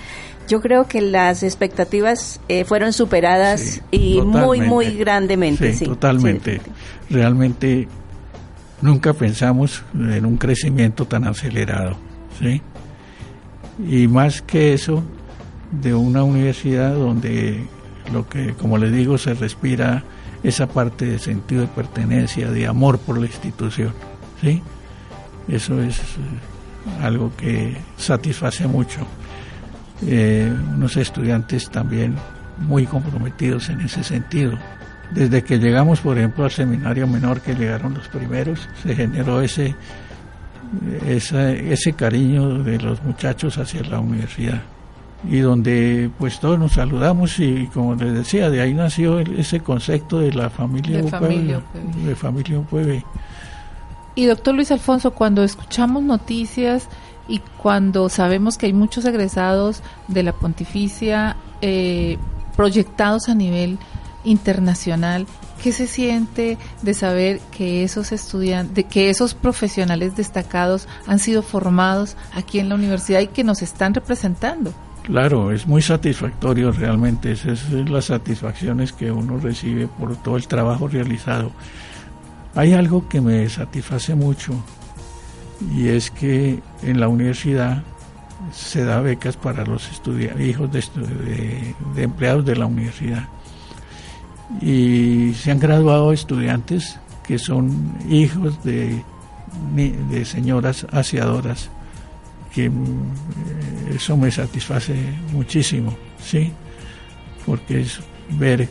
yo 0.48 0.62
creo 0.62 0.86
que 0.86 1.02
las 1.02 1.42
expectativas 1.42 2.40
eh, 2.48 2.64
fueron 2.64 2.94
superadas 2.94 3.62
Sí, 3.62 3.82
y 3.90 4.22
muy, 4.22 4.62
muy 4.62 4.92
grandemente. 4.92 5.72
Sí, 5.72 5.80
Sí, 5.80 5.86
totalmente. 5.86 6.62
Sí, 6.64 6.72
Realmente 7.10 7.88
nunca 8.84 9.14
pensamos 9.14 9.84
en 9.96 10.24
un 10.24 10.38
crecimiento 10.38 11.06
tan 11.06 11.26
acelerado, 11.26 11.98
¿sí? 12.40 12.62
Y 13.90 14.08
más 14.08 14.44
que 14.44 14.76
eso, 14.76 15.02
de 15.72 15.96
una 15.96 16.22
universidad 16.22 16.94
donde 16.94 17.66
lo 18.14 18.30
que, 18.30 18.54
como 18.54 18.78
les 18.78 18.92
digo, 18.92 19.18
se 19.18 19.34
respira 19.34 20.04
esa 20.48 20.68
parte 20.68 21.06
de 21.06 21.20
sentido 21.20 21.62
de 21.62 21.68
pertenencia, 21.68 22.50
de 22.50 22.68
amor 22.68 23.00
por 23.00 23.18
la 23.20 23.26
institución, 23.26 23.94
¿sí? 24.42 24.62
Eso 25.48 25.82
es 25.82 26.00
eh, 26.00 27.02
algo 27.02 27.36
que 27.36 27.76
satisface 27.98 28.66
mucho. 28.68 29.06
Eh, 30.06 30.54
unos 30.76 30.96
estudiantes 30.96 31.70
también 31.70 32.16
muy 32.60 32.86
comprometidos 32.86 33.70
en 33.70 33.82
ese 33.82 34.04
sentido. 34.04 34.58
Desde 35.12 35.44
que 35.44 35.58
llegamos, 35.58 36.00
por 36.00 36.18
ejemplo, 36.18 36.46
al 36.46 36.52
seminario 36.52 37.08
menor, 37.08 37.42
que 37.42 37.54
llegaron 37.54 37.94
los 37.94 38.08
primeros, 38.08 38.70
se 38.84 38.96
generó 38.96 39.42
ese, 39.42 39.76
ese 41.06 41.94
cariño 41.94 42.64
de 42.64 42.78
los 42.80 43.02
muchachos 43.04 43.58
hacia 43.58 43.82
la 43.84 44.00
universidad. 44.00 44.62
Y 45.30 45.40
donde 45.40 46.10
pues 46.20 46.40
todos 46.40 46.60
nos 46.60 46.74
saludamos 46.74 47.40
y 47.40 47.68
como 47.74 47.96
les 47.96 48.14
decía, 48.14 48.50
de 48.50 48.62
ahí 48.62 48.74
nació 48.74 49.20
el- 49.20 49.40
ese 49.40 49.60
concepto 49.62 50.20
de 50.20 50.32
la 50.32 50.50
familia 50.50 51.02
De 51.02 51.10
familia 51.10 51.62
de 52.06 52.16
familia. 52.16 52.64
Y 54.16 54.26
doctor 54.26 54.56
Luis 54.56 54.72
Alfonso, 54.72 55.12
cuando 55.12 55.44
escuchamos 55.44 56.04
noticias 56.04 56.88
y 57.28 57.40
cuando 57.58 58.10
sabemos 58.10 58.58
que 58.58 58.68
hay 58.68 58.74
muchos 58.74 59.06
egresados 59.06 59.82
de 60.08 60.24
la 60.24 60.34
pontificia 60.34 61.36
eh, 61.62 62.18
proyectados 62.56 63.30
a 63.30 63.36
nivel 63.36 63.78
internacional, 64.24 65.26
¿Qué 65.62 65.72
se 65.72 65.88
siente 65.88 66.60
de 66.84 66.94
saber 66.94 67.40
que 67.50 67.84
esos 67.84 68.12
estudiantes, 68.12 68.86
que 68.86 69.10
esos 69.10 69.34
profesionales 69.34 70.16
destacados 70.16 70.88
han 71.08 71.18
sido 71.18 71.42
formados 71.42 72.16
aquí 72.36 72.60
en 72.60 72.70
la 72.70 72.76
universidad 72.76 73.22
y 73.22 73.28
que 73.28 73.44
nos 73.44 73.64
están 73.64 73.96
representando? 73.96 74.72
Claro, 75.08 75.54
es 75.54 75.66
muy 75.66 75.82
satisfactorio 75.82 76.74
realmente. 76.74 77.32
Esas 77.32 77.60
son 77.60 77.90
las 77.94 78.06
satisfacciones 78.06 78.92
que 78.92 79.10
uno 79.10 79.40
recibe 79.40 79.88
por 79.88 80.14
todo 80.18 80.36
el 80.36 80.50
trabajo 80.50 80.90
realizado. 80.90 81.50
Hay 82.56 82.74
algo 82.74 83.08
que 83.08 83.22
me 83.22 83.48
satisface 83.48 84.16
mucho 84.16 84.54
y 85.74 85.88
es 85.88 86.12
que 86.12 86.60
en 86.84 87.00
la 87.00 87.08
universidad 87.08 87.84
se 88.52 88.84
da 88.84 89.00
becas 89.00 89.38
para 89.38 89.66
los 89.66 89.90
hijos 90.42 90.72
de, 90.74 91.74
empleados 91.96 92.44
de 92.44 92.56
la 92.58 92.66
universidad. 92.66 93.30
Y 94.60 95.32
se 95.36 95.52
han 95.52 95.60
graduado 95.60 96.12
estudiantes 96.12 97.00
que 97.26 97.40
son 97.40 97.96
hijos 98.10 98.62
de, 98.66 99.02
de 99.74 100.26
señoras 100.26 100.86
aseadoras, 100.92 101.70
que 102.58 102.72
mm, 102.72 103.96
eso 103.96 104.18
me 104.18 104.32
satisface 104.32 104.96
muchísimo, 105.32 105.96
¿sí? 106.20 106.52
Porque 107.46 107.82
es 107.82 108.00
ver 108.32 108.68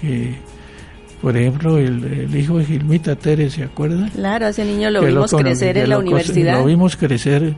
que, 0.00 0.34
por 1.20 1.36
ejemplo, 1.36 1.78
el, 1.78 2.34
hijo 2.34 2.58
de 2.58 2.64
Gilmita 2.64 3.14
Teres, 3.14 3.52
¿se 3.52 3.62
acuerda? 3.62 4.10
Claro, 4.12 4.48
ese 4.48 4.64
niño 4.64 4.90
lo 4.90 5.02
vimos 5.02 5.32
crecer 5.32 5.78
en 5.78 5.90
la 5.90 5.98
universidad. 5.98 6.58
Lo 6.58 6.64
vimos 6.64 6.96
crecer 6.96 7.54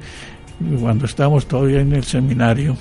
cuando 0.82 1.06
estábamos 1.06 1.46
todavía 1.46 1.80
en 1.80 1.94
el 1.94 2.04
seminario 2.04 2.76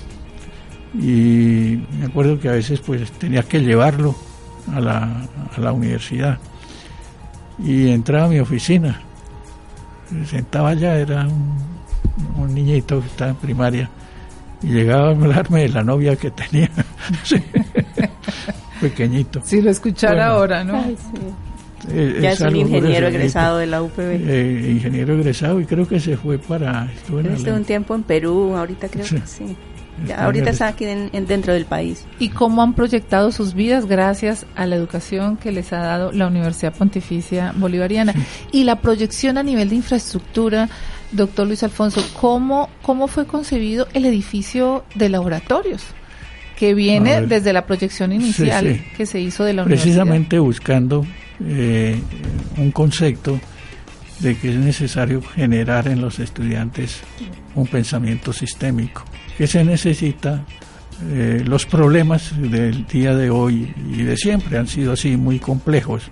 y 0.94 1.80
me 1.98 2.06
acuerdo 2.06 2.38
que 2.38 2.50
a 2.50 2.52
veces 2.52 2.80
pues 2.80 3.10
tenía 3.12 3.44
que 3.44 3.60
llevarlo 3.60 4.14
a 4.74 4.80
la, 4.80 5.26
a 5.56 5.60
la 5.60 5.72
universidad 5.72 6.38
y 7.58 7.88
entraba 7.88 8.26
a 8.26 8.28
mi 8.28 8.38
oficina 8.40 9.00
se 10.08 10.26
sentaba 10.26 10.70
allá 10.70 10.96
era 10.96 11.26
un, 11.26 11.74
niñito 12.48 13.00
que 13.00 13.06
estaba 13.06 13.30
en 13.30 13.36
primaria 13.36 13.90
y 14.62 14.68
llegaba 14.68 15.08
a 15.08 15.10
hablarme 15.10 15.62
de 15.62 15.68
la 15.68 15.82
novia 15.82 16.16
que 16.16 16.30
tenía. 16.30 16.70
Pequeñito. 18.80 19.40
Si 19.44 19.60
lo 19.60 19.70
escuchara 19.70 20.28
ahora 20.28 20.64
no 20.64 20.82
eh, 21.90 22.18
ya 22.20 22.32
es, 22.32 22.40
un 22.40 22.56
ingeniero 22.56 23.08
egresado 23.08 23.58
de 23.58 23.66
la 23.66 23.82
UPB. 23.82 23.98
Eh, 23.98 24.70
ingeniero 24.72 25.14
egresado 25.14 25.60
y 25.60 25.66
creo 25.66 25.86
que 25.86 26.00
se 26.00 26.16
fue 26.16 26.38
para... 26.38 26.90
Estuvo 26.92 27.54
un 27.54 27.64
tiempo 27.64 27.94
en 27.94 28.02
Perú, 28.02 28.56
ahorita 28.56 28.88
creo 28.88 29.04
que 29.04 29.26
sí. 29.26 29.56
ahorita 30.16 30.50
está 30.50 30.68
aquí 30.68 30.86
dentro 30.86 31.52
del 31.52 31.66
país. 31.66 32.06
¿Y 32.18 32.30
cómo 32.30 32.62
han 32.62 32.74
proyectado 32.74 33.32
sus 33.32 33.54
vidas 33.54 33.86
gracias 33.86 34.46
a 34.56 34.66
la 34.66 34.76
educación 34.76 35.36
que 35.36 35.52
les 35.52 35.72
ha 35.72 35.78
dado 35.78 36.12
la 36.12 36.26
Universidad 36.26 36.74
Pontificia 36.74 37.52
Bolivariana? 37.56 38.14
Y 38.50 38.64
la 38.64 38.80
proyección 38.80 39.36
a 39.36 39.42
nivel 39.42 39.68
de 39.68 39.76
infraestructura, 39.76 40.68
doctor 41.14 41.46
Luis 41.46 41.62
Alfonso, 41.62 42.04
¿cómo, 42.20 42.68
cómo 42.82 43.08
fue 43.08 43.26
concebido 43.26 43.88
el 43.94 44.04
edificio 44.06 44.84
de 44.94 45.08
laboratorios? 45.08 45.82
que 46.56 46.72
viene 46.72 47.22
desde 47.22 47.52
la 47.52 47.66
proyección 47.66 48.12
inicial 48.12 48.80
que 48.96 49.06
se 49.06 49.20
hizo 49.20 49.42
de 49.42 49.54
la 49.54 49.64
Precisamente 49.64 50.38
buscando 50.38 51.04
eh, 51.40 51.98
un 52.56 52.70
concepto 52.70 53.40
de 54.20 54.36
que 54.36 54.50
es 54.50 54.56
necesario 54.56 55.20
generar 55.20 55.88
en 55.88 56.00
los 56.00 56.20
estudiantes 56.20 57.00
un 57.54 57.66
pensamiento 57.66 58.32
sistémico, 58.32 59.04
que 59.36 59.46
se 59.46 59.64
necesita, 59.64 60.44
eh, 61.10 61.42
los 61.44 61.66
problemas 61.66 62.32
del 62.40 62.86
día 62.86 63.14
de 63.16 63.30
hoy 63.30 63.74
y 63.90 64.02
de 64.02 64.16
siempre 64.16 64.56
han 64.56 64.68
sido 64.68 64.92
así 64.92 65.16
muy 65.16 65.40
complejos, 65.40 66.04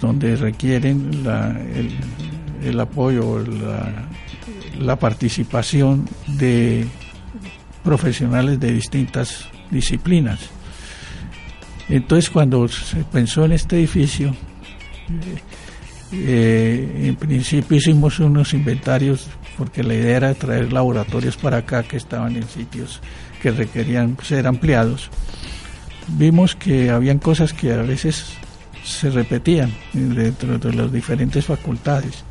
donde 0.00 0.34
requieren 0.34 1.10
el, 1.74 1.92
apoyo, 2.80 3.44
la, 4.78 4.96
participación 4.96 6.08
de 6.26 6.86
profesionales 7.82 8.58
de 8.60 8.72
distintas 8.72 9.46
disciplinas. 9.70 10.40
Entonces 11.88 12.30
cuando 12.30 12.66
se 12.68 13.04
pensó 13.04 13.44
en 13.44 13.52
este 13.52 13.76
edificio, 13.76 14.34
eh, 16.12 17.02
en 17.04 17.16
principio 17.16 17.76
hicimos 17.76 18.18
unos 18.20 18.54
inventarios 18.54 19.28
porque 19.56 19.82
la 19.82 19.94
idea 19.94 20.16
era 20.16 20.34
traer 20.34 20.72
laboratorios 20.72 21.36
para 21.36 21.58
acá 21.58 21.82
que 21.82 21.96
estaban 21.96 22.36
en 22.36 22.48
sitios 22.48 23.00
que 23.40 23.50
requerían 23.50 24.16
ser 24.22 24.46
ampliados. 24.46 25.10
Vimos 26.08 26.54
que 26.54 26.90
habían 26.90 27.18
cosas 27.18 27.52
que 27.52 27.72
a 27.72 27.82
veces 27.82 28.26
se 28.84 29.10
repetían 29.10 29.72
dentro 29.92 30.58
de 30.58 30.72
las 30.72 30.92
diferentes 30.92 31.46
facultades. 31.46 32.24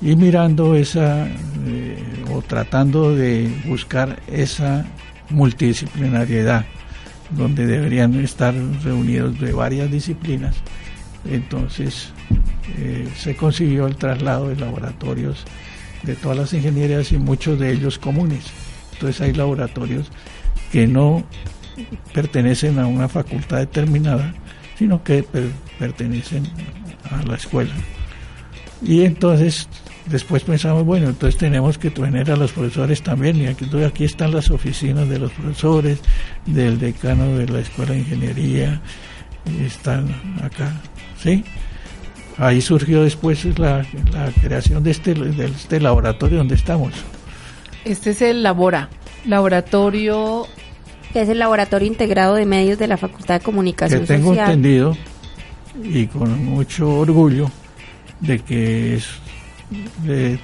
Y 0.00 0.14
mirando 0.14 0.74
esa, 0.74 1.26
eh, 1.26 2.24
o 2.32 2.40
tratando 2.42 3.14
de 3.14 3.50
buscar 3.66 4.20
esa 4.28 4.86
multidisciplinariedad 5.30 6.64
donde 7.30 7.66
deberían 7.66 8.14
estar 8.20 8.54
reunidos 8.82 9.38
de 9.40 9.52
varias 9.52 9.90
disciplinas. 9.90 10.56
Entonces 11.28 12.12
eh, 12.78 13.08
se 13.16 13.36
consiguió 13.36 13.86
el 13.86 13.96
traslado 13.96 14.48
de 14.48 14.56
laboratorios 14.56 15.44
de 16.02 16.14
todas 16.14 16.38
las 16.38 16.52
ingenierías 16.54 17.12
y 17.12 17.18
muchos 17.18 17.58
de 17.58 17.72
ellos 17.72 17.98
comunes. 17.98 18.44
Entonces 18.92 19.20
hay 19.20 19.32
laboratorios 19.32 20.10
que 20.72 20.86
no 20.86 21.24
pertenecen 22.12 22.78
a 22.78 22.86
una 22.86 23.08
facultad 23.08 23.58
determinada, 23.58 24.34
sino 24.78 25.02
que 25.02 25.24
pertenecen 25.78 26.44
a 27.10 27.22
la 27.24 27.36
escuela. 27.36 27.74
Y 28.82 29.04
entonces 29.04 29.68
Después 30.10 30.42
pensamos, 30.42 30.84
bueno, 30.84 31.08
entonces 31.08 31.38
tenemos 31.38 31.76
que 31.76 31.90
tener 31.90 32.30
a 32.30 32.36
los 32.36 32.52
profesores 32.52 33.02
también, 33.02 33.36
y 33.36 33.46
aquí, 33.46 33.66
aquí 33.84 34.04
están 34.04 34.32
las 34.32 34.50
oficinas 34.50 35.08
de 35.08 35.18
los 35.18 35.30
profesores, 35.32 36.00
del 36.46 36.78
decano 36.78 37.36
de 37.36 37.46
la 37.46 37.60
Escuela 37.60 37.92
de 37.92 37.98
Ingeniería, 37.98 38.80
están 39.66 40.08
acá, 40.42 40.72
¿sí? 41.22 41.44
Ahí 42.38 42.60
surgió 42.60 43.02
después 43.02 43.44
la, 43.58 43.84
creación 44.40 44.82
de 44.82 44.92
este, 44.92 45.12
de 45.12 45.46
este 45.46 45.80
laboratorio 45.80 46.38
donde 46.38 46.54
estamos. 46.54 46.94
Este 47.84 48.10
es 48.10 48.22
el 48.22 48.42
Labora, 48.42 48.88
laboratorio... 49.26 50.46
Que 51.12 51.22
es 51.22 51.28
el 51.30 51.38
Laboratorio 51.38 51.88
Integrado 51.88 52.34
de 52.34 52.44
Medios 52.44 52.78
de 52.78 52.86
la 52.86 52.98
Facultad 52.98 53.38
de 53.38 53.40
Comunicación 53.40 54.02
que 54.02 54.06
tengo 54.06 54.34
entendido, 54.34 54.94
y 55.82 56.06
con 56.06 56.44
mucho 56.44 56.98
orgullo, 56.98 57.50
de 58.20 58.40
que 58.40 58.96
es 58.96 59.08
de, 60.02 60.38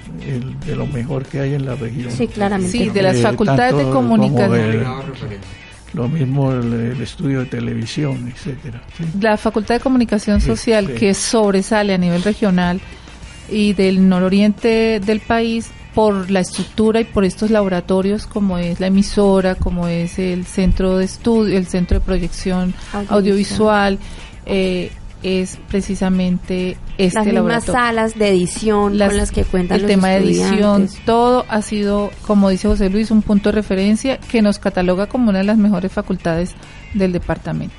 lo 0.75 0.87
mejor 0.87 1.25
que 1.25 1.41
hay 1.41 1.55
en 1.55 1.67
la 1.67 1.75
región. 1.75 2.11
Sí, 2.11 2.29
claramente. 2.29 2.73
Sí, 2.73 2.91
de 2.91 3.03
las 3.03 3.21
facultades 3.21 3.77
de 3.77 3.85
comunicación. 3.85 4.85
lo 5.93 6.09
mismo 6.09 6.53
el, 6.53 7.01
estudio 7.01 7.41
de 7.41 7.47
televisión, 7.47 8.33
etcétera. 8.35 8.83
La 9.21 9.37
Facultad 9.37 9.77
de 9.77 9.81
Comunicación 9.81 10.41
Social 10.41 10.93
que 10.95 11.15
sobresale 11.15 11.95
a 11.95 11.99
nivel 11.99 12.23
regional 12.23 12.81
y 13.49 13.73
del 13.75 14.09
nororiente 14.09 15.01
del 15.01 15.21
país 15.21 15.71
por 15.95 16.31
la 16.31 16.41
estructura 16.41 17.01
y 17.01 17.05
por 17.05 17.25
estos 17.25 17.51
laboratorios 17.51 18.27
como 18.27 18.59
es 18.59 18.81
la 18.81 18.89
emisora, 18.89 19.55
como 19.55 19.87
es 19.87 20.19
el 20.19 20.45
centro 20.45 20.99
de 20.99 21.05
estudio, 21.05 21.57
el 21.57 21.67
centro 21.67 22.01
de 22.01 22.05
proyección 22.05 22.75
audiovisual, 23.09 23.99
eh, 24.45 24.91
es 25.25 25.59
precisamente 25.69 26.77
este 26.99 27.19
las 27.19 27.27
mismas 27.27 27.65
salas 27.65 28.17
de 28.17 28.29
edición 28.29 28.99
con 28.99 29.17
las 29.17 29.33
que 29.33 29.45
cuentan 29.45 29.81
el 29.81 29.87
tema 29.87 30.09
de 30.09 30.19
edición 30.19 30.87
todo 31.07 31.47
ha 31.49 31.63
sido 31.63 32.11
como 32.27 32.51
dice 32.51 32.69
José 32.69 32.91
Luis 32.91 33.11
un 33.11 33.23
punto 33.23 33.49
de 33.49 33.57
referencia 33.57 34.19
que 34.19 34.43
nos 34.43 34.59
cataloga 34.59 35.07
como 35.07 35.31
una 35.31 35.39
de 35.39 35.45
las 35.45 35.57
mejores 35.57 35.91
facultades 35.91 36.55
del 36.93 37.13
departamento. 37.13 37.75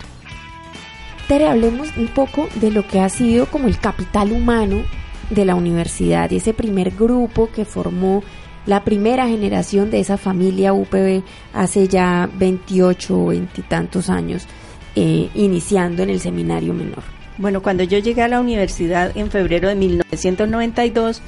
Tere 1.28 1.48
hablemos 1.48 1.96
un 1.98 2.08
poco 2.08 2.50
de 2.56 2.72
lo 2.72 2.88
que 2.88 3.00
ha 3.00 3.10
sido 3.10 3.46
como 3.46 3.68
el 3.68 3.80
capital 3.80 4.32
humano 4.32 4.84
de 5.30 5.46
la 5.46 5.56
universidad 5.56 6.30
y 6.32 6.38
ese 6.38 6.54
primer 6.54 6.92
grupo 6.92 7.50
que 7.52 7.64
formó 7.64 8.24
la 8.66 8.84
primera 8.84 9.28
generación 9.28 9.92
de 9.92 10.00
esa 10.00 10.18
familia 10.18 10.74
UPB 10.74 11.24
hace 11.54 11.88
ya 11.88 12.28
28 12.38 13.20
o 13.20 13.28
20 13.28 13.62
y 13.62 13.64
tantos 13.64 14.10
años 14.10 14.48
eh, 14.96 15.30
iniciando 15.36 16.02
en 16.02 16.10
el 16.10 16.20
seminario 16.20 16.74
menor 16.74 17.04
bueno, 17.38 17.62
cuando 17.62 17.84
yo 17.84 17.98
llegué 18.00 18.22
a 18.22 18.28
la 18.28 18.40
universidad 18.40 19.16
en 19.16 19.30
febrero 19.30 19.68
de 19.68 19.76
1992, 19.76 21.22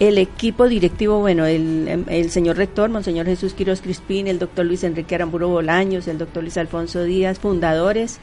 el 0.00 0.18
equipo 0.18 0.68
directivo, 0.68 1.20
bueno, 1.20 1.46
el, 1.46 2.30
señor 2.30 2.56
rector, 2.56 2.90
Monseñor 2.90 3.26
Jesús 3.26 3.54
Quiroz 3.54 3.80
Crispín, 3.80 4.26
el 4.26 4.38
doctor 4.38 4.66
Luis 4.66 4.82
Enrique 4.84 5.14
Aramburo 5.14 5.48
Bolaños, 5.48 6.08
el 6.08 6.18
doctor 6.18 6.42
Luis 6.42 6.56
Alfonso 6.56 7.04
Díaz, 7.04 7.38
fundadores. 7.38 8.18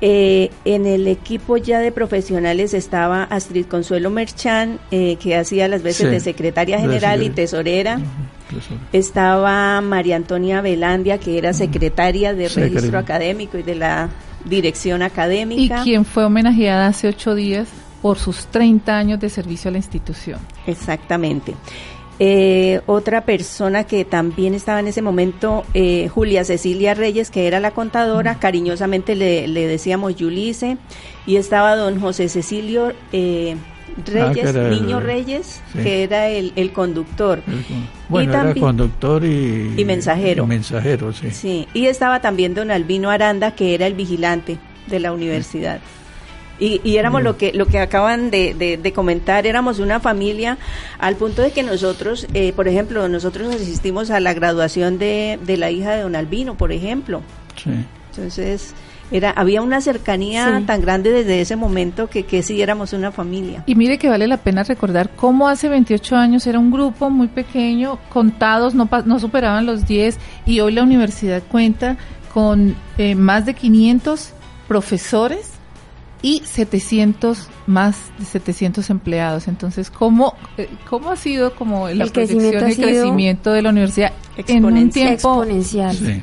Eh, 0.00 0.50
en 0.64 0.86
el 0.86 1.06
equipo 1.06 1.56
ya 1.56 1.78
de 1.78 1.90
profesionales 1.90 2.74
estaba 2.74 3.24
Astrid 3.24 3.66
Consuelo 3.66 4.10
Merchán, 4.10 4.78
eh, 4.90 5.16
que 5.16 5.36
hacía 5.36 5.66
las 5.66 5.82
veces 5.82 6.10
de 6.10 6.20
secretaria 6.20 6.78
general 6.78 7.22
y 7.22 7.30
tesorera. 7.30 8.00
Estaba 8.92 9.80
María 9.80 10.16
Antonia 10.16 10.60
Velandia, 10.60 11.18
que 11.18 11.38
era 11.38 11.52
secretaria 11.52 12.34
de 12.34 12.48
registro 12.48 12.98
académico 12.98 13.56
y 13.56 13.62
de 13.62 13.74
la 13.76 14.10
dirección 14.44 15.02
académica. 15.02 15.80
Y 15.80 15.84
quien 15.84 16.04
fue 16.04 16.24
homenajeada 16.24 16.86
hace 16.86 17.08
ocho 17.08 17.34
días 17.34 17.68
por 18.02 18.18
sus 18.18 18.46
30 18.46 18.96
años 18.96 19.20
de 19.20 19.30
servicio 19.30 19.68
a 19.68 19.72
la 19.72 19.78
institución. 19.78 20.38
Exactamente. 20.66 21.54
Eh, 22.20 22.80
otra 22.86 23.24
persona 23.24 23.84
que 23.84 24.04
también 24.04 24.54
estaba 24.54 24.78
en 24.78 24.86
ese 24.86 25.02
momento, 25.02 25.64
eh, 25.74 26.08
Julia 26.08 26.44
Cecilia 26.44 26.94
Reyes, 26.94 27.30
que 27.30 27.48
era 27.48 27.58
la 27.58 27.72
contadora, 27.72 28.38
cariñosamente 28.38 29.16
le, 29.16 29.48
le 29.48 29.66
decíamos 29.66 30.14
Yulice, 30.14 30.76
y 31.26 31.36
estaba 31.36 31.74
don 31.74 32.00
José 32.00 32.28
Cecilio 32.28 32.92
eh, 33.12 33.56
Reyes, 34.06 34.54
Ah, 34.56 34.68
Niño 34.70 35.00
Reyes, 35.00 35.60
sí. 35.72 35.78
que 35.82 36.02
era 36.02 36.28
el, 36.28 36.52
el 36.56 36.72
conductor. 36.72 37.42
Bueno, 38.08 38.30
Y 38.32 38.34
era 38.34 38.44
también- 38.44 38.64
conductor 38.66 39.24
y, 39.24 39.74
Y 39.76 39.84
mensajero. 39.84 40.44
y 40.44 40.46
mensajero, 40.46 41.12
sí. 41.12 41.30
Sí, 41.30 41.68
y 41.74 41.86
estaba 41.86 42.20
también 42.20 42.54
don 42.54 42.70
Albino 42.70 43.10
Aranda, 43.10 43.54
que 43.54 43.74
era 43.74 43.86
el 43.86 43.94
vigilante 43.94 44.58
de 44.86 45.00
la 45.00 45.12
universidad. 45.12 45.80
Y, 46.60 46.80
y 46.84 46.98
éramos 46.98 47.22
lo 47.24 47.36
que 47.36 47.52
lo 47.52 47.66
que 47.66 47.80
acaban 47.80 48.30
de, 48.30 48.54
de- 48.54 48.76
de 48.76 48.92
comentar, 48.92 49.44
éramos 49.44 49.80
una 49.80 49.98
familia 49.98 50.56
al 51.00 51.16
punto 51.16 51.42
de 51.42 51.50
que 51.50 51.64
nosotros, 51.64 52.28
eh, 52.32 52.52
por 52.52 52.68
ejemplo, 52.68 53.08
nosotros 53.08 53.52
asistimos 53.52 54.10
a 54.10 54.20
la 54.20 54.34
graduación 54.34 54.98
de, 54.98 55.36
de 55.44 55.56
la 55.56 55.72
hija 55.72 55.92
de 55.96 56.02
don 56.02 56.14
Albino, 56.14 56.54
por 56.56 56.70
ejemplo. 56.70 57.22
sí. 57.56 57.70
Entonces, 58.10 58.72
era 59.10 59.30
había 59.30 59.62
una 59.62 59.80
cercanía 59.80 60.58
Sí. 60.58 60.64
tan 60.64 60.80
grande 60.80 61.10
desde 61.10 61.40
ese 61.40 61.56
momento 61.56 62.08
que, 62.08 62.24
que 62.24 62.42
sí 62.42 62.60
éramos 62.62 62.92
una 62.92 63.12
familia. 63.12 63.62
Y 63.66 63.74
mire 63.74 63.98
que 63.98 64.08
vale 64.08 64.26
la 64.26 64.38
pena 64.38 64.62
recordar 64.62 65.10
cómo 65.14 65.48
hace 65.48 65.68
28 65.68 66.16
años 66.16 66.46
era 66.46 66.58
un 66.58 66.70
grupo 66.70 67.10
muy 67.10 67.28
pequeño, 67.28 67.98
contados, 68.08 68.74
no, 68.74 68.86
pa- 68.86 69.02
no 69.02 69.18
superaban 69.20 69.66
los 69.66 69.86
10, 69.86 70.18
y 70.46 70.60
hoy 70.60 70.72
la 70.72 70.82
universidad 70.82 71.42
cuenta 71.48 71.96
con 72.32 72.74
eh, 72.98 73.14
más 73.14 73.46
de 73.46 73.54
500 73.54 74.32
profesores 74.66 75.50
y 76.22 76.40
700 76.44 77.48
más 77.66 77.96
de 78.18 78.24
700 78.24 78.88
empleados. 78.90 79.46
Entonces, 79.46 79.90
¿cómo, 79.90 80.34
eh, 80.56 80.68
cómo 80.88 81.10
ha 81.10 81.16
sido 81.16 81.54
como 81.54 81.86
la 81.88 82.04
El 82.04 82.12
crecimiento 82.12 82.58
proyección 82.60 82.88
y 82.88 82.92
crecimiento 82.92 83.52
de 83.52 83.62
la 83.62 83.68
universidad 83.68 84.12
en 84.38 84.64
un 84.64 84.78
exponencial. 84.78 85.06
tiempo 85.18 85.42
exponencial. 85.44 85.94
sí. 85.94 86.22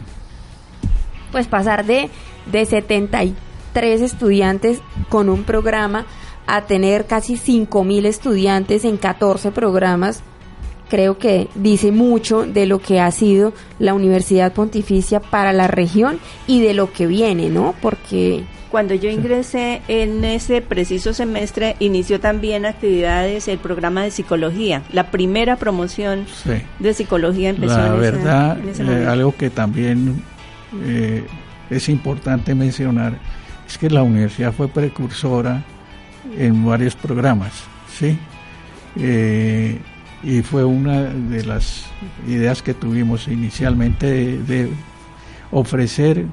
Pues 1.32 1.48
pasar 1.48 1.86
de, 1.86 2.10
de 2.52 2.66
73 2.66 4.02
estudiantes 4.02 4.80
con 5.10 5.30
un 5.30 5.44
programa 5.44 6.06
a 6.48 6.62
tener 6.66 7.06
casi 7.06 7.36
5.000 7.36 8.06
estudiantes 8.06 8.84
en 8.86 8.98
14 8.98 9.52
programas, 9.52 10.22
creo 10.90 11.18
que 11.18 11.48
dice 11.56 11.92
mucho 11.92 12.44
de 12.46 12.66
lo 12.66 12.80
que 12.80 13.00
ha 13.00 13.10
sido 13.12 13.54
la 13.80 13.94
Universidad 13.94 14.52
Pontificia 14.54 15.20
para 15.22 15.54
la 15.54 15.68
región 15.68 16.20
y 16.48 16.62
de 16.62 16.74
lo 16.74 16.92
que 16.92 17.08
viene, 17.08 17.50
¿no? 17.50 17.74
Porque 17.82 18.44
Cuando 18.70 18.94
yo 18.96 19.10
ingresé 19.10 19.82
en 19.88 20.24
ese 20.26 20.62
preciso 20.62 21.14
semestre, 21.14 21.76
inició 21.80 22.20
también 22.20 22.66
actividades 22.66 23.48
el 23.48 23.58
programa 23.60 24.04
de 24.04 24.12
psicología. 24.12 24.82
La 24.92 25.12
primera 25.12 25.56
promoción 25.58 26.26
sí. 26.44 26.52
de 26.80 26.94
psicología 26.94 27.50
empezó 27.50 27.78
La 27.78 27.88
en 27.88 27.92
ese- 27.94 28.00
verdad, 28.12 28.60
en 28.60 28.70
ese 28.70 28.84
eh, 28.84 29.06
algo 29.08 29.34
que 29.36 29.50
también 29.50 30.24
eh, 30.86 31.24
es 31.72 31.90
importante 31.90 32.54
mencionar 32.54 33.18
es 33.68 33.78
que 33.78 33.90
la 33.90 34.04
universidad 34.04 34.54
fue 34.54 34.68
precursora 34.68 35.64
en 36.38 36.66
varios 36.66 36.96
programas, 36.96 37.54
¿sí? 37.90 38.18
Eh, 38.98 39.80
y 40.24 40.42
fue 40.42 40.66
una 40.66 41.04
de 41.06 41.46
las 41.46 41.86
ideas 42.28 42.62
que 42.62 42.74
tuvimos 42.74 43.28
inicialmente 43.28 44.38
de, 44.38 44.70
ofrecer 45.54 46.28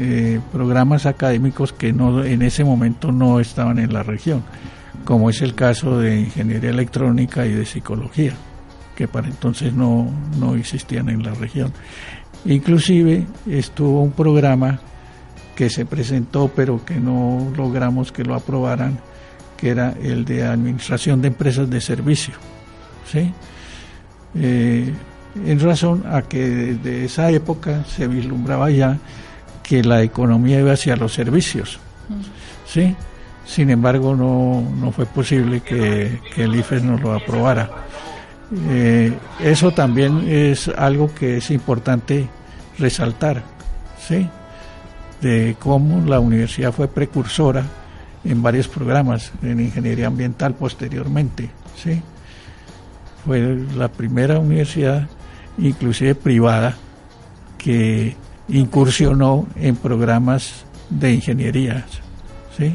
eh, 0.00 0.40
programas 0.52 1.06
académicos 1.06 1.72
que 1.72 1.92
no 1.92 2.24
en 2.24 2.42
ese 2.42 2.64
momento 2.64 3.12
no 3.12 3.38
estaban 3.38 3.78
en 3.78 3.92
la 3.92 4.02
región, 4.02 4.42
como 5.04 5.30
es 5.30 5.40
el 5.42 5.54
caso 5.54 5.98
de 5.98 6.20
ingeniería 6.20 6.70
electrónica 6.70 7.46
y 7.46 7.52
de 7.52 7.64
psicología 7.64 8.34
que 9.00 9.08
para 9.08 9.28
entonces 9.28 9.72
no, 9.72 10.10
no 10.38 10.56
existían 10.56 11.08
en 11.08 11.22
la 11.22 11.32
región. 11.32 11.72
Inclusive 12.46 13.26
estuvo 13.48 14.02
un 14.02 14.12
programa 14.12 14.80
que 15.54 15.68
se 15.68 15.84
presentó 15.84 16.50
pero 16.54 16.84
que 16.84 16.94
no 16.94 17.52
logramos 17.56 18.12
que 18.12 18.24
lo 18.24 18.34
aprobaran, 18.34 18.98
que 19.56 19.70
era 19.70 19.94
el 20.02 20.24
de 20.24 20.44
Administración 20.44 21.20
de 21.20 21.28
Empresas 21.28 21.68
de 21.68 21.80
Servicio. 21.80 22.34
¿sí? 23.10 23.32
Eh, 24.34 24.92
en 25.44 25.60
razón 25.60 26.04
a 26.10 26.22
que 26.22 26.48
desde 26.48 27.04
esa 27.04 27.30
época 27.30 27.84
se 27.84 28.06
vislumbraba 28.08 28.70
ya 28.70 28.98
que 29.62 29.84
la 29.84 30.02
economía 30.02 30.60
iba 30.60 30.72
hacia 30.72 30.96
los 30.96 31.12
servicios. 31.12 31.78
¿sí? 32.66 32.96
Sin 33.44 33.70
embargo, 33.70 34.16
no, 34.16 34.62
no 34.80 34.92
fue 34.92 35.06
posible 35.06 35.60
que, 35.60 36.20
que 36.34 36.44
el 36.44 36.54
IFES 36.54 36.82
nos 36.84 37.00
lo 37.00 37.12
aprobara. 37.12 37.70
Eh, 38.68 39.12
eso 39.38 39.70
también 39.70 40.28
es 40.28 40.68
algo 40.68 41.14
que 41.14 41.36
es 41.36 41.50
importante 41.50 42.28
resaltar, 42.78 43.42
¿sí? 43.98 44.28
De 45.20 45.56
cómo 45.58 46.04
la 46.04 46.18
universidad 46.18 46.72
fue 46.72 46.88
precursora 46.88 47.64
en 48.24 48.42
varios 48.42 48.66
programas 48.66 49.32
en 49.42 49.60
ingeniería 49.60 50.08
ambiental 50.08 50.54
posteriormente, 50.54 51.50
¿sí? 51.76 52.02
Fue 53.24 53.56
la 53.76 53.88
primera 53.88 54.38
universidad, 54.38 55.08
inclusive 55.58 56.14
privada, 56.14 56.76
que 57.56 58.16
incursionó 58.48 59.46
en 59.56 59.76
programas 59.76 60.64
de 60.88 61.12
ingeniería, 61.12 61.86
¿sí? 62.56 62.74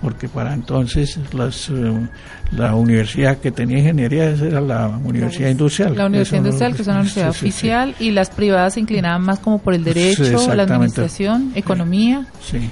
Porque 0.00 0.28
para 0.28 0.54
entonces 0.54 1.18
las, 1.32 1.68
eh, 1.70 1.92
la 2.52 2.74
universidad 2.74 3.38
que 3.38 3.50
tenía 3.50 3.78
ingeniería 3.78 4.30
era 4.30 4.60
la 4.60 4.88
universidad 4.88 5.48
industrial. 5.50 5.96
La 5.96 6.06
universidad 6.06 6.40
Eso 6.40 6.42
no- 6.42 6.48
industrial, 6.48 6.74
que 6.76 6.82
es 6.82 6.88
una 6.88 6.96
universidad 7.00 7.32
sí, 7.32 7.38
sí, 7.38 7.40
sí. 7.40 7.46
oficial, 7.46 7.94
y 7.98 8.10
las 8.12 8.30
privadas 8.30 8.74
se 8.74 8.80
inclinaban 8.80 9.22
más 9.22 9.38
como 9.40 9.58
por 9.58 9.74
el 9.74 9.84
derecho, 9.84 10.24
Sí, 10.24 10.32
la 10.54 10.62
administración, 10.62 11.52
economía. 11.54 12.26
Sí, 12.42 12.70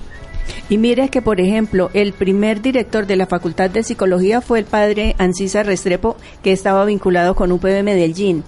Y 0.68 0.78
mire 0.78 1.08
que, 1.08 1.20
por 1.22 1.40
ejemplo, 1.40 1.90
el 1.94 2.12
primer 2.12 2.62
director 2.62 3.06
de 3.06 3.16
la 3.16 3.26
Facultad 3.26 3.68
de 3.70 3.82
Psicología 3.82 4.40
fue 4.40 4.60
el 4.60 4.64
padre 4.64 5.16
Ancisa 5.18 5.62
Restrepo, 5.64 6.16
que 6.42 6.52
estaba 6.52 6.84
vinculado 6.84 7.34
con 7.34 7.50
UPB 7.50 7.82
Medellín. 7.82 8.44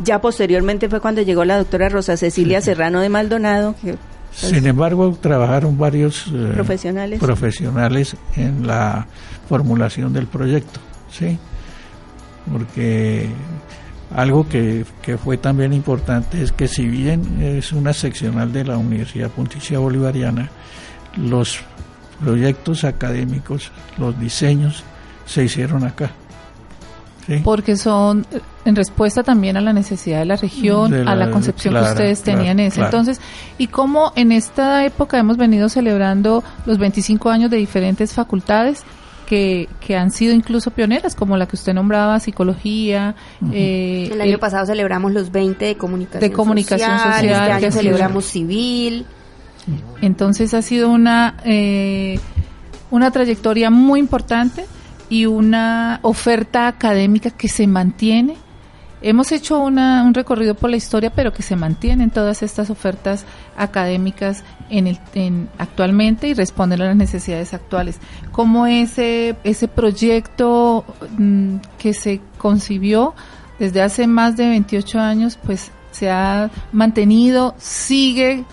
Ya 0.00 0.20
posteriormente 0.20 0.88
fue 0.88 1.00
cuando 1.00 1.22
llegó 1.22 1.44
la 1.44 1.56
doctora 1.58 1.88
Rosa 1.88 2.16
Cecilia 2.16 2.60
Serrano 2.60 3.00
de 3.00 3.08
Maldonado, 3.08 3.74
que 3.82 3.96
Sin 4.34 4.66
embargo, 4.66 5.16
trabajaron 5.20 5.78
varios 5.78 6.26
eh, 6.26 6.50
Profesionales. 6.54 7.20
profesionales 7.20 8.16
en 8.36 8.66
la 8.66 9.06
formulación 9.48 10.12
del 10.12 10.26
proyecto, 10.26 10.80
¿sí? 11.10 11.38
Porque 12.50 13.28
algo 14.14 14.48
que, 14.48 14.84
que 15.02 15.16
fue 15.18 15.38
también 15.38 15.72
importante 15.72 16.42
es 16.42 16.52
que 16.52 16.68
si 16.68 16.86
bien 16.86 17.40
es 17.42 17.72
una 17.72 17.92
seccional 17.92 18.52
de 18.52 18.64
la 18.64 18.76
Universidad 18.76 19.30
Pontificia 19.30 19.78
Bolivariana, 19.78 20.50
los 21.16 21.60
proyectos 22.22 22.84
académicos, 22.84 23.70
los 23.98 24.18
diseños, 24.18 24.84
se 25.26 25.44
hicieron 25.44 25.84
acá. 25.84 26.10
¿Sí? 27.26 27.40
Porque 27.44 27.76
son 27.76 28.26
eh, 28.32 28.40
en 28.64 28.76
respuesta 28.76 29.22
también 29.22 29.56
a 29.56 29.60
la 29.60 29.72
necesidad 29.72 30.20
de 30.20 30.24
la 30.24 30.36
región, 30.36 30.90
De 30.90 31.02
a 31.02 31.14
la 31.14 31.30
concepción 31.30 31.74
que 31.74 31.80
claro, 31.80 31.92
ustedes 31.94 32.20
claro, 32.20 32.38
tenían 32.38 32.60
en 32.60 32.66
ese 32.66 32.76
claro. 32.76 32.90
entonces. 32.98 33.20
Y 33.58 33.66
cómo 33.68 34.12
en 34.16 34.32
esta 34.32 34.84
época 34.84 35.18
hemos 35.18 35.36
venido 35.36 35.68
celebrando 35.68 36.42
los 36.66 36.78
25 36.78 37.30
años 37.30 37.50
de 37.50 37.56
diferentes 37.58 38.12
facultades 38.12 38.82
que, 39.26 39.68
que 39.80 39.96
han 39.96 40.10
sido 40.10 40.34
incluso 40.34 40.70
pioneras, 40.70 41.14
como 41.14 41.36
la 41.38 41.46
que 41.46 41.56
usted 41.56 41.72
nombraba, 41.72 42.20
psicología. 42.20 43.14
eh, 43.52 44.10
el 44.12 44.20
año 44.20 44.32
el- 44.32 44.38
pasado 44.38 44.66
celebramos 44.66 45.12
los 45.12 45.32
20 45.32 45.64
de 45.64 45.76
comunicación, 45.76 46.20
De 46.20 46.30
comunicación 46.30 46.90
social, 46.98 47.14
este 47.14 47.26
que 47.28 47.34
año 47.34 47.54
ha 47.54 47.58
sido- 47.60 47.72
celebramos 47.72 48.24
civil. 48.26 49.06
Entonces 50.02 50.52
ha 50.54 50.62
sido 50.62 50.90
una, 50.90 51.36
eh, 51.44 52.18
una 52.90 53.10
trayectoria 53.10 53.70
muy 53.70 53.98
importante 54.00 54.66
y 55.08 55.26
una 55.26 56.00
oferta 56.02 56.68
académica 56.68 57.30
que 57.30 57.48
se 57.48 57.66
mantiene. 57.66 58.36
Hemos 59.02 59.32
hecho 59.32 59.58
una, 59.58 60.02
un 60.02 60.14
recorrido 60.14 60.54
por 60.54 60.70
la 60.70 60.76
historia, 60.76 61.10
pero 61.10 61.32
que 61.32 61.42
se 61.42 61.56
mantienen 61.56 62.10
todas 62.10 62.42
estas 62.42 62.70
ofertas 62.70 63.26
académicas 63.56 64.44
en 64.70 64.86
el, 64.86 64.98
en, 65.14 65.50
actualmente 65.58 66.28
y 66.28 66.34
responden 66.34 66.80
a 66.80 66.86
las 66.86 66.96
necesidades 66.96 67.52
actuales. 67.52 67.98
Como 68.32 68.66
ese, 68.66 69.36
ese 69.44 69.68
proyecto 69.68 70.86
mm, 71.18 71.56
que 71.76 71.92
se 71.92 72.22
concibió 72.38 73.14
desde 73.58 73.82
hace 73.82 74.06
más 74.06 74.36
de 74.38 74.48
28 74.48 74.98
años, 74.98 75.38
pues 75.44 75.70
se 75.90 76.10
ha 76.10 76.50
mantenido, 76.72 77.54
sigue 77.58 78.44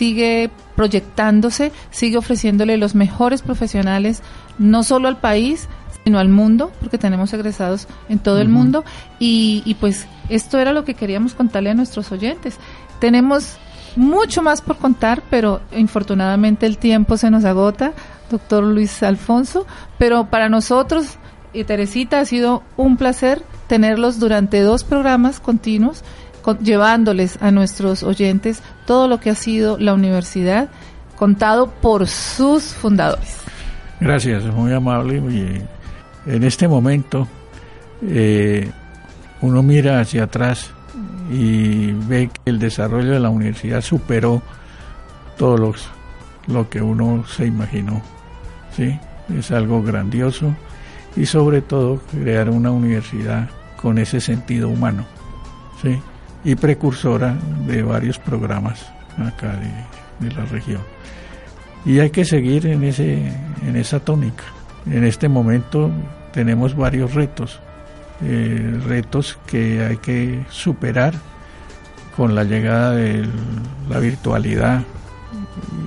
sigue 0.00 0.50
proyectándose, 0.76 1.72
sigue 1.90 2.16
ofreciéndole 2.16 2.78
los 2.78 2.94
mejores 2.94 3.42
profesionales, 3.42 4.22
no 4.58 4.82
solo 4.82 5.08
al 5.08 5.18
país, 5.18 5.68
sino 6.10 6.18
al 6.18 6.28
mundo, 6.28 6.72
porque 6.80 6.98
tenemos 6.98 7.32
egresados 7.32 7.86
en 8.08 8.18
todo 8.18 8.40
el 8.40 8.48
mundo. 8.48 8.84
Y, 9.20 9.62
y 9.64 9.74
pues 9.74 10.08
esto 10.28 10.58
era 10.58 10.72
lo 10.72 10.84
que 10.84 10.94
queríamos 10.94 11.34
contarle 11.34 11.70
a 11.70 11.74
nuestros 11.74 12.10
oyentes. 12.10 12.56
Tenemos 12.98 13.58
mucho 13.94 14.42
más 14.42 14.60
por 14.60 14.76
contar, 14.76 15.22
pero 15.30 15.60
infortunadamente 15.70 16.66
el 16.66 16.78
tiempo 16.78 17.16
se 17.16 17.30
nos 17.30 17.44
agota, 17.44 17.92
doctor 18.28 18.64
Luis 18.64 19.04
Alfonso, 19.04 19.68
pero 19.98 20.26
para 20.30 20.48
nosotros 20.48 21.16
y 21.52 21.62
Teresita 21.62 22.18
ha 22.18 22.24
sido 22.24 22.64
un 22.76 22.96
placer 22.96 23.42
tenerlos 23.68 24.18
durante 24.18 24.62
dos 24.62 24.82
programas 24.82 25.38
continuos, 25.38 26.02
llevándoles 26.60 27.40
a 27.40 27.52
nuestros 27.52 28.02
oyentes 28.02 28.62
todo 28.84 29.06
lo 29.06 29.20
que 29.20 29.30
ha 29.30 29.36
sido 29.36 29.78
la 29.78 29.94
universidad, 29.94 30.70
contado 31.16 31.70
por 31.70 32.08
sus 32.08 32.64
fundadores. 32.64 33.36
Gracias, 34.00 34.44
muy 34.46 34.72
amable. 34.72 35.18
Y 35.18 35.62
en 36.26 36.44
este 36.44 36.68
momento 36.68 37.26
eh, 38.02 38.70
uno 39.42 39.62
mira 39.62 40.00
hacia 40.00 40.24
atrás 40.24 40.70
y 41.30 41.92
ve 41.92 42.28
que 42.32 42.50
el 42.50 42.58
desarrollo 42.58 43.12
de 43.12 43.20
la 43.20 43.30
universidad 43.30 43.80
superó 43.80 44.42
todo 45.38 45.74
lo 46.46 46.68
que 46.68 46.82
uno 46.82 47.24
se 47.26 47.46
imaginó. 47.46 48.02
¿sí? 48.76 48.98
Es 49.36 49.50
algo 49.50 49.82
grandioso 49.82 50.54
y 51.16 51.26
sobre 51.26 51.62
todo 51.62 52.00
crear 52.10 52.50
una 52.50 52.70
universidad 52.70 53.48
con 53.76 53.98
ese 53.98 54.20
sentido 54.20 54.68
humano 54.68 55.06
¿sí? 55.82 55.98
y 56.44 56.54
precursora 56.54 57.36
de 57.66 57.82
varios 57.82 58.18
programas 58.18 58.86
acá 59.18 59.56
de, 60.20 60.30
la 60.30 60.44
región. 60.44 60.82
Y 61.84 61.98
hay 61.98 62.10
que 62.10 62.26
seguir 62.26 62.66
en, 62.66 62.84
ese, 62.84 63.32
en 63.66 63.76
esa 63.76 64.00
tónica. 64.00 64.44
En 64.86 65.04
este 65.04 65.28
momento 65.28 65.90
tenemos 66.32 66.76
varios 66.76 67.14
retos, 67.14 67.60
eh, 68.22 68.80
retos 68.86 69.38
que 69.46 69.84
hay 69.84 69.96
que 69.98 70.44
superar 70.50 71.14
con 72.16 72.34
la 72.34 72.44
llegada 72.44 72.92
de 72.92 73.26
la 73.88 73.98
virtualidad 73.98 74.82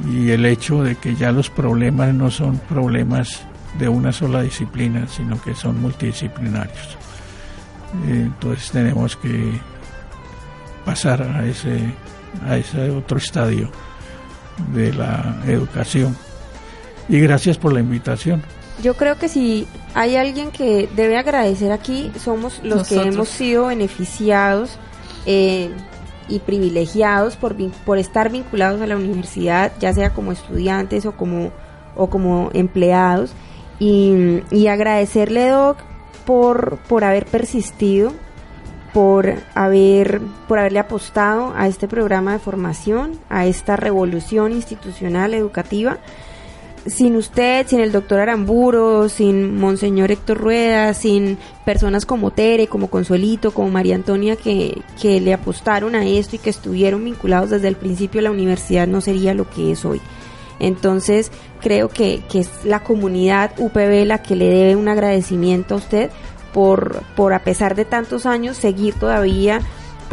y 0.09 0.31
el 0.31 0.45
hecho 0.45 0.83
de 0.83 0.95
que 0.95 1.15
ya 1.15 1.31
los 1.31 1.49
problemas 1.49 2.13
no 2.13 2.29
son 2.31 2.57
problemas 2.57 3.43
de 3.79 3.89
una 3.89 4.11
sola 4.11 4.41
disciplina, 4.41 5.07
sino 5.07 5.41
que 5.41 5.55
son 5.55 5.81
multidisciplinarios. 5.81 6.97
Entonces 8.07 8.71
tenemos 8.71 9.15
que 9.15 9.59
pasar 10.85 11.21
a 11.21 11.45
ese, 11.45 11.93
a 12.47 12.57
ese 12.57 12.89
otro 12.89 13.17
estadio 13.17 13.69
de 14.73 14.93
la 14.93 15.41
educación. 15.45 16.15
Y 17.09 17.19
gracias 17.19 17.57
por 17.57 17.73
la 17.73 17.79
invitación. 17.79 18.41
Yo 18.81 18.95
creo 18.95 19.17
que 19.17 19.29
si 19.29 19.67
hay 19.93 20.15
alguien 20.15 20.51
que 20.51 20.89
debe 20.95 21.17
agradecer 21.17 21.71
aquí, 21.71 22.11
somos 22.19 22.59
los 22.63 22.87
que 22.87 22.95
hemos 22.95 23.29
sido 23.29 23.67
beneficiados 23.67 24.77
eh, 25.25 25.69
y 26.27 26.39
privilegiados 26.39 27.35
por, 27.35 27.55
por 27.85 27.97
estar 27.97 28.31
vinculados 28.31 28.81
a 28.81 28.87
la 28.87 28.95
universidad, 28.95 29.71
ya 29.79 29.93
sea 29.93 30.11
como 30.11 30.31
estudiantes 30.31 31.05
o 31.05 31.11
como, 31.11 31.51
o 31.95 32.09
como 32.09 32.49
empleados. 32.53 33.33
Y, 33.79 34.67
agradecerle, 34.67 35.49
Doc, 35.49 35.77
por, 36.25 36.77
por 36.87 37.03
haber 37.03 37.25
persistido, 37.25 38.13
por, 38.93 39.33
haber, 39.55 40.21
por 40.47 40.59
haberle 40.59 40.79
apostado 40.79 41.53
a 41.55 41.67
este 41.67 41.87
programa 41.87 42.33
de 42.33 42.39
formación, 42.39 43.19
a 43.29 43.45
esta 43.45 43.75
revolución 43.75 44.53
institucional 44.53 45.33
educativa. 45.33 45.97
Sin 46.85 47.15
usted, 47.15 47.65
sin 47.67 47.79
el 47.79 47.93
doctor 47.93 48.19
Aramburo, 48.19 49.07
sin 49.07 49.57
Monseñor 49.57 50.11
Héctor 50.11 50.37
Rueda, 50.37 50.93
sin 50.93 51.37
personas 51.63 52.05
como 52.05 52.31
Tere, 52.31 52.67
como 52.67 52.89
Consuelito, 52.89 53.51
como 53.51 53.69
María 53.69 53.95
Antonia 53.95 54.35
que, 54.35 54.81
que 55.01 55.21
le 55.21 55.33
apostaron 55.33 55.95
a 55.95 56.05
esto 56.05 56.35
y 56.35 56.39
que 56.39 56.49
estuvieron 56.49 57.05
vinculados 57.05 57.51
desde 57.51 57.69
el 57.69 57.77
principio 57.77 58.19
la 58.21 58.31
universidad, 58.31 58.85
no 58.85 58.99
sería 58.99 59.33
lo 59.33 59.49
que 59.49 59.71
es 59.71 59.85
hoy. 59.85 60.01
Entonces, 60.59 61.31
creo 61.61 61.87
que, 61.89 62.21
que 62.29 62.41
es 62.41 62.49
la 62.65 62.83
comunidad 62.83 63.51
UPB 63.57 64.05
la 64.05 64.21
que 64.21 64.35
le 64.35 64.49
debe 64.49 64.75
un 64.75 64.89
agradecimiento 64.89 65.75
a 65.75 65.77
usted 65.77 66.11
por, 66.53 67.01
por 67.15 67.33
a 67.33 67.43
pesar 67.43 67.75
de 67.75 67.85
tantos 67.85 68.25
años, 68.25 68.57
seguir 68.57 68.93
todavía 68.93 69.61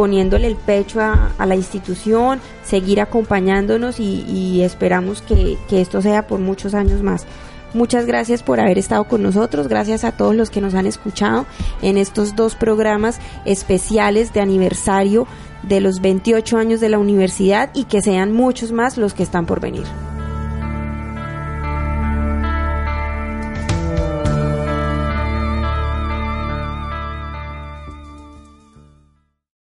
poniéndole 0.01 0.47
el 0.47 0.57
pecho 0.57 0.99
a, 0.99 1.45
la 1.45 1.55
institución, 1.55 2.41
seguir 2.65 3.03
acompañándonos 3.03 4.01
y, 4.01 4.63
esperamos 4.63 5.21
que, 5.21 5.59
esto 5.71 6.01
sea 6.01 6.27
por 6.27 6.41
muchos 6.41 6.73
años 6.73 7.03
más. 7.03 7.27
Muchas 7.75 8.07
gracias 8.07 8.43
por 8.43 8.61
haber 8.61 8.79
estado 8.79 9.05
con 9.05 9.23
nosotros, 9.23 9.69
gracias 9.69 10.05
a 10.05 10.13
todos 10.13 10.35
los 10.35 10.49
que 10.49 10.63
nos 10.63 10.73
han 10.73 10.87
escuchado 10.87 11.45
en 11.83 11.99
estos 11.99 12.35
dos 12.35 12.55
programas 12.55 13.19
especiales 13.45 14.33
de 14.33 14.41
aniversario 14.41 15.27
de 15.65 15.83
los 15.83 16.01
28 16.01 16.57
años 16.57 16.81
de 16.81 16.89
la 16.89 16.99
universidad 16.99 17.69
y 17.75 17.85
que 17.85 18.01
sean 18.01 18.33
muchos 18.33 18.73
más 18.73 18.97
los 18.97 19.13
que 19.13 19.23
están 19.23 19.45
por 19.45 19.61
venir. 19.61 19.85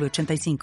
85 0.00 0.58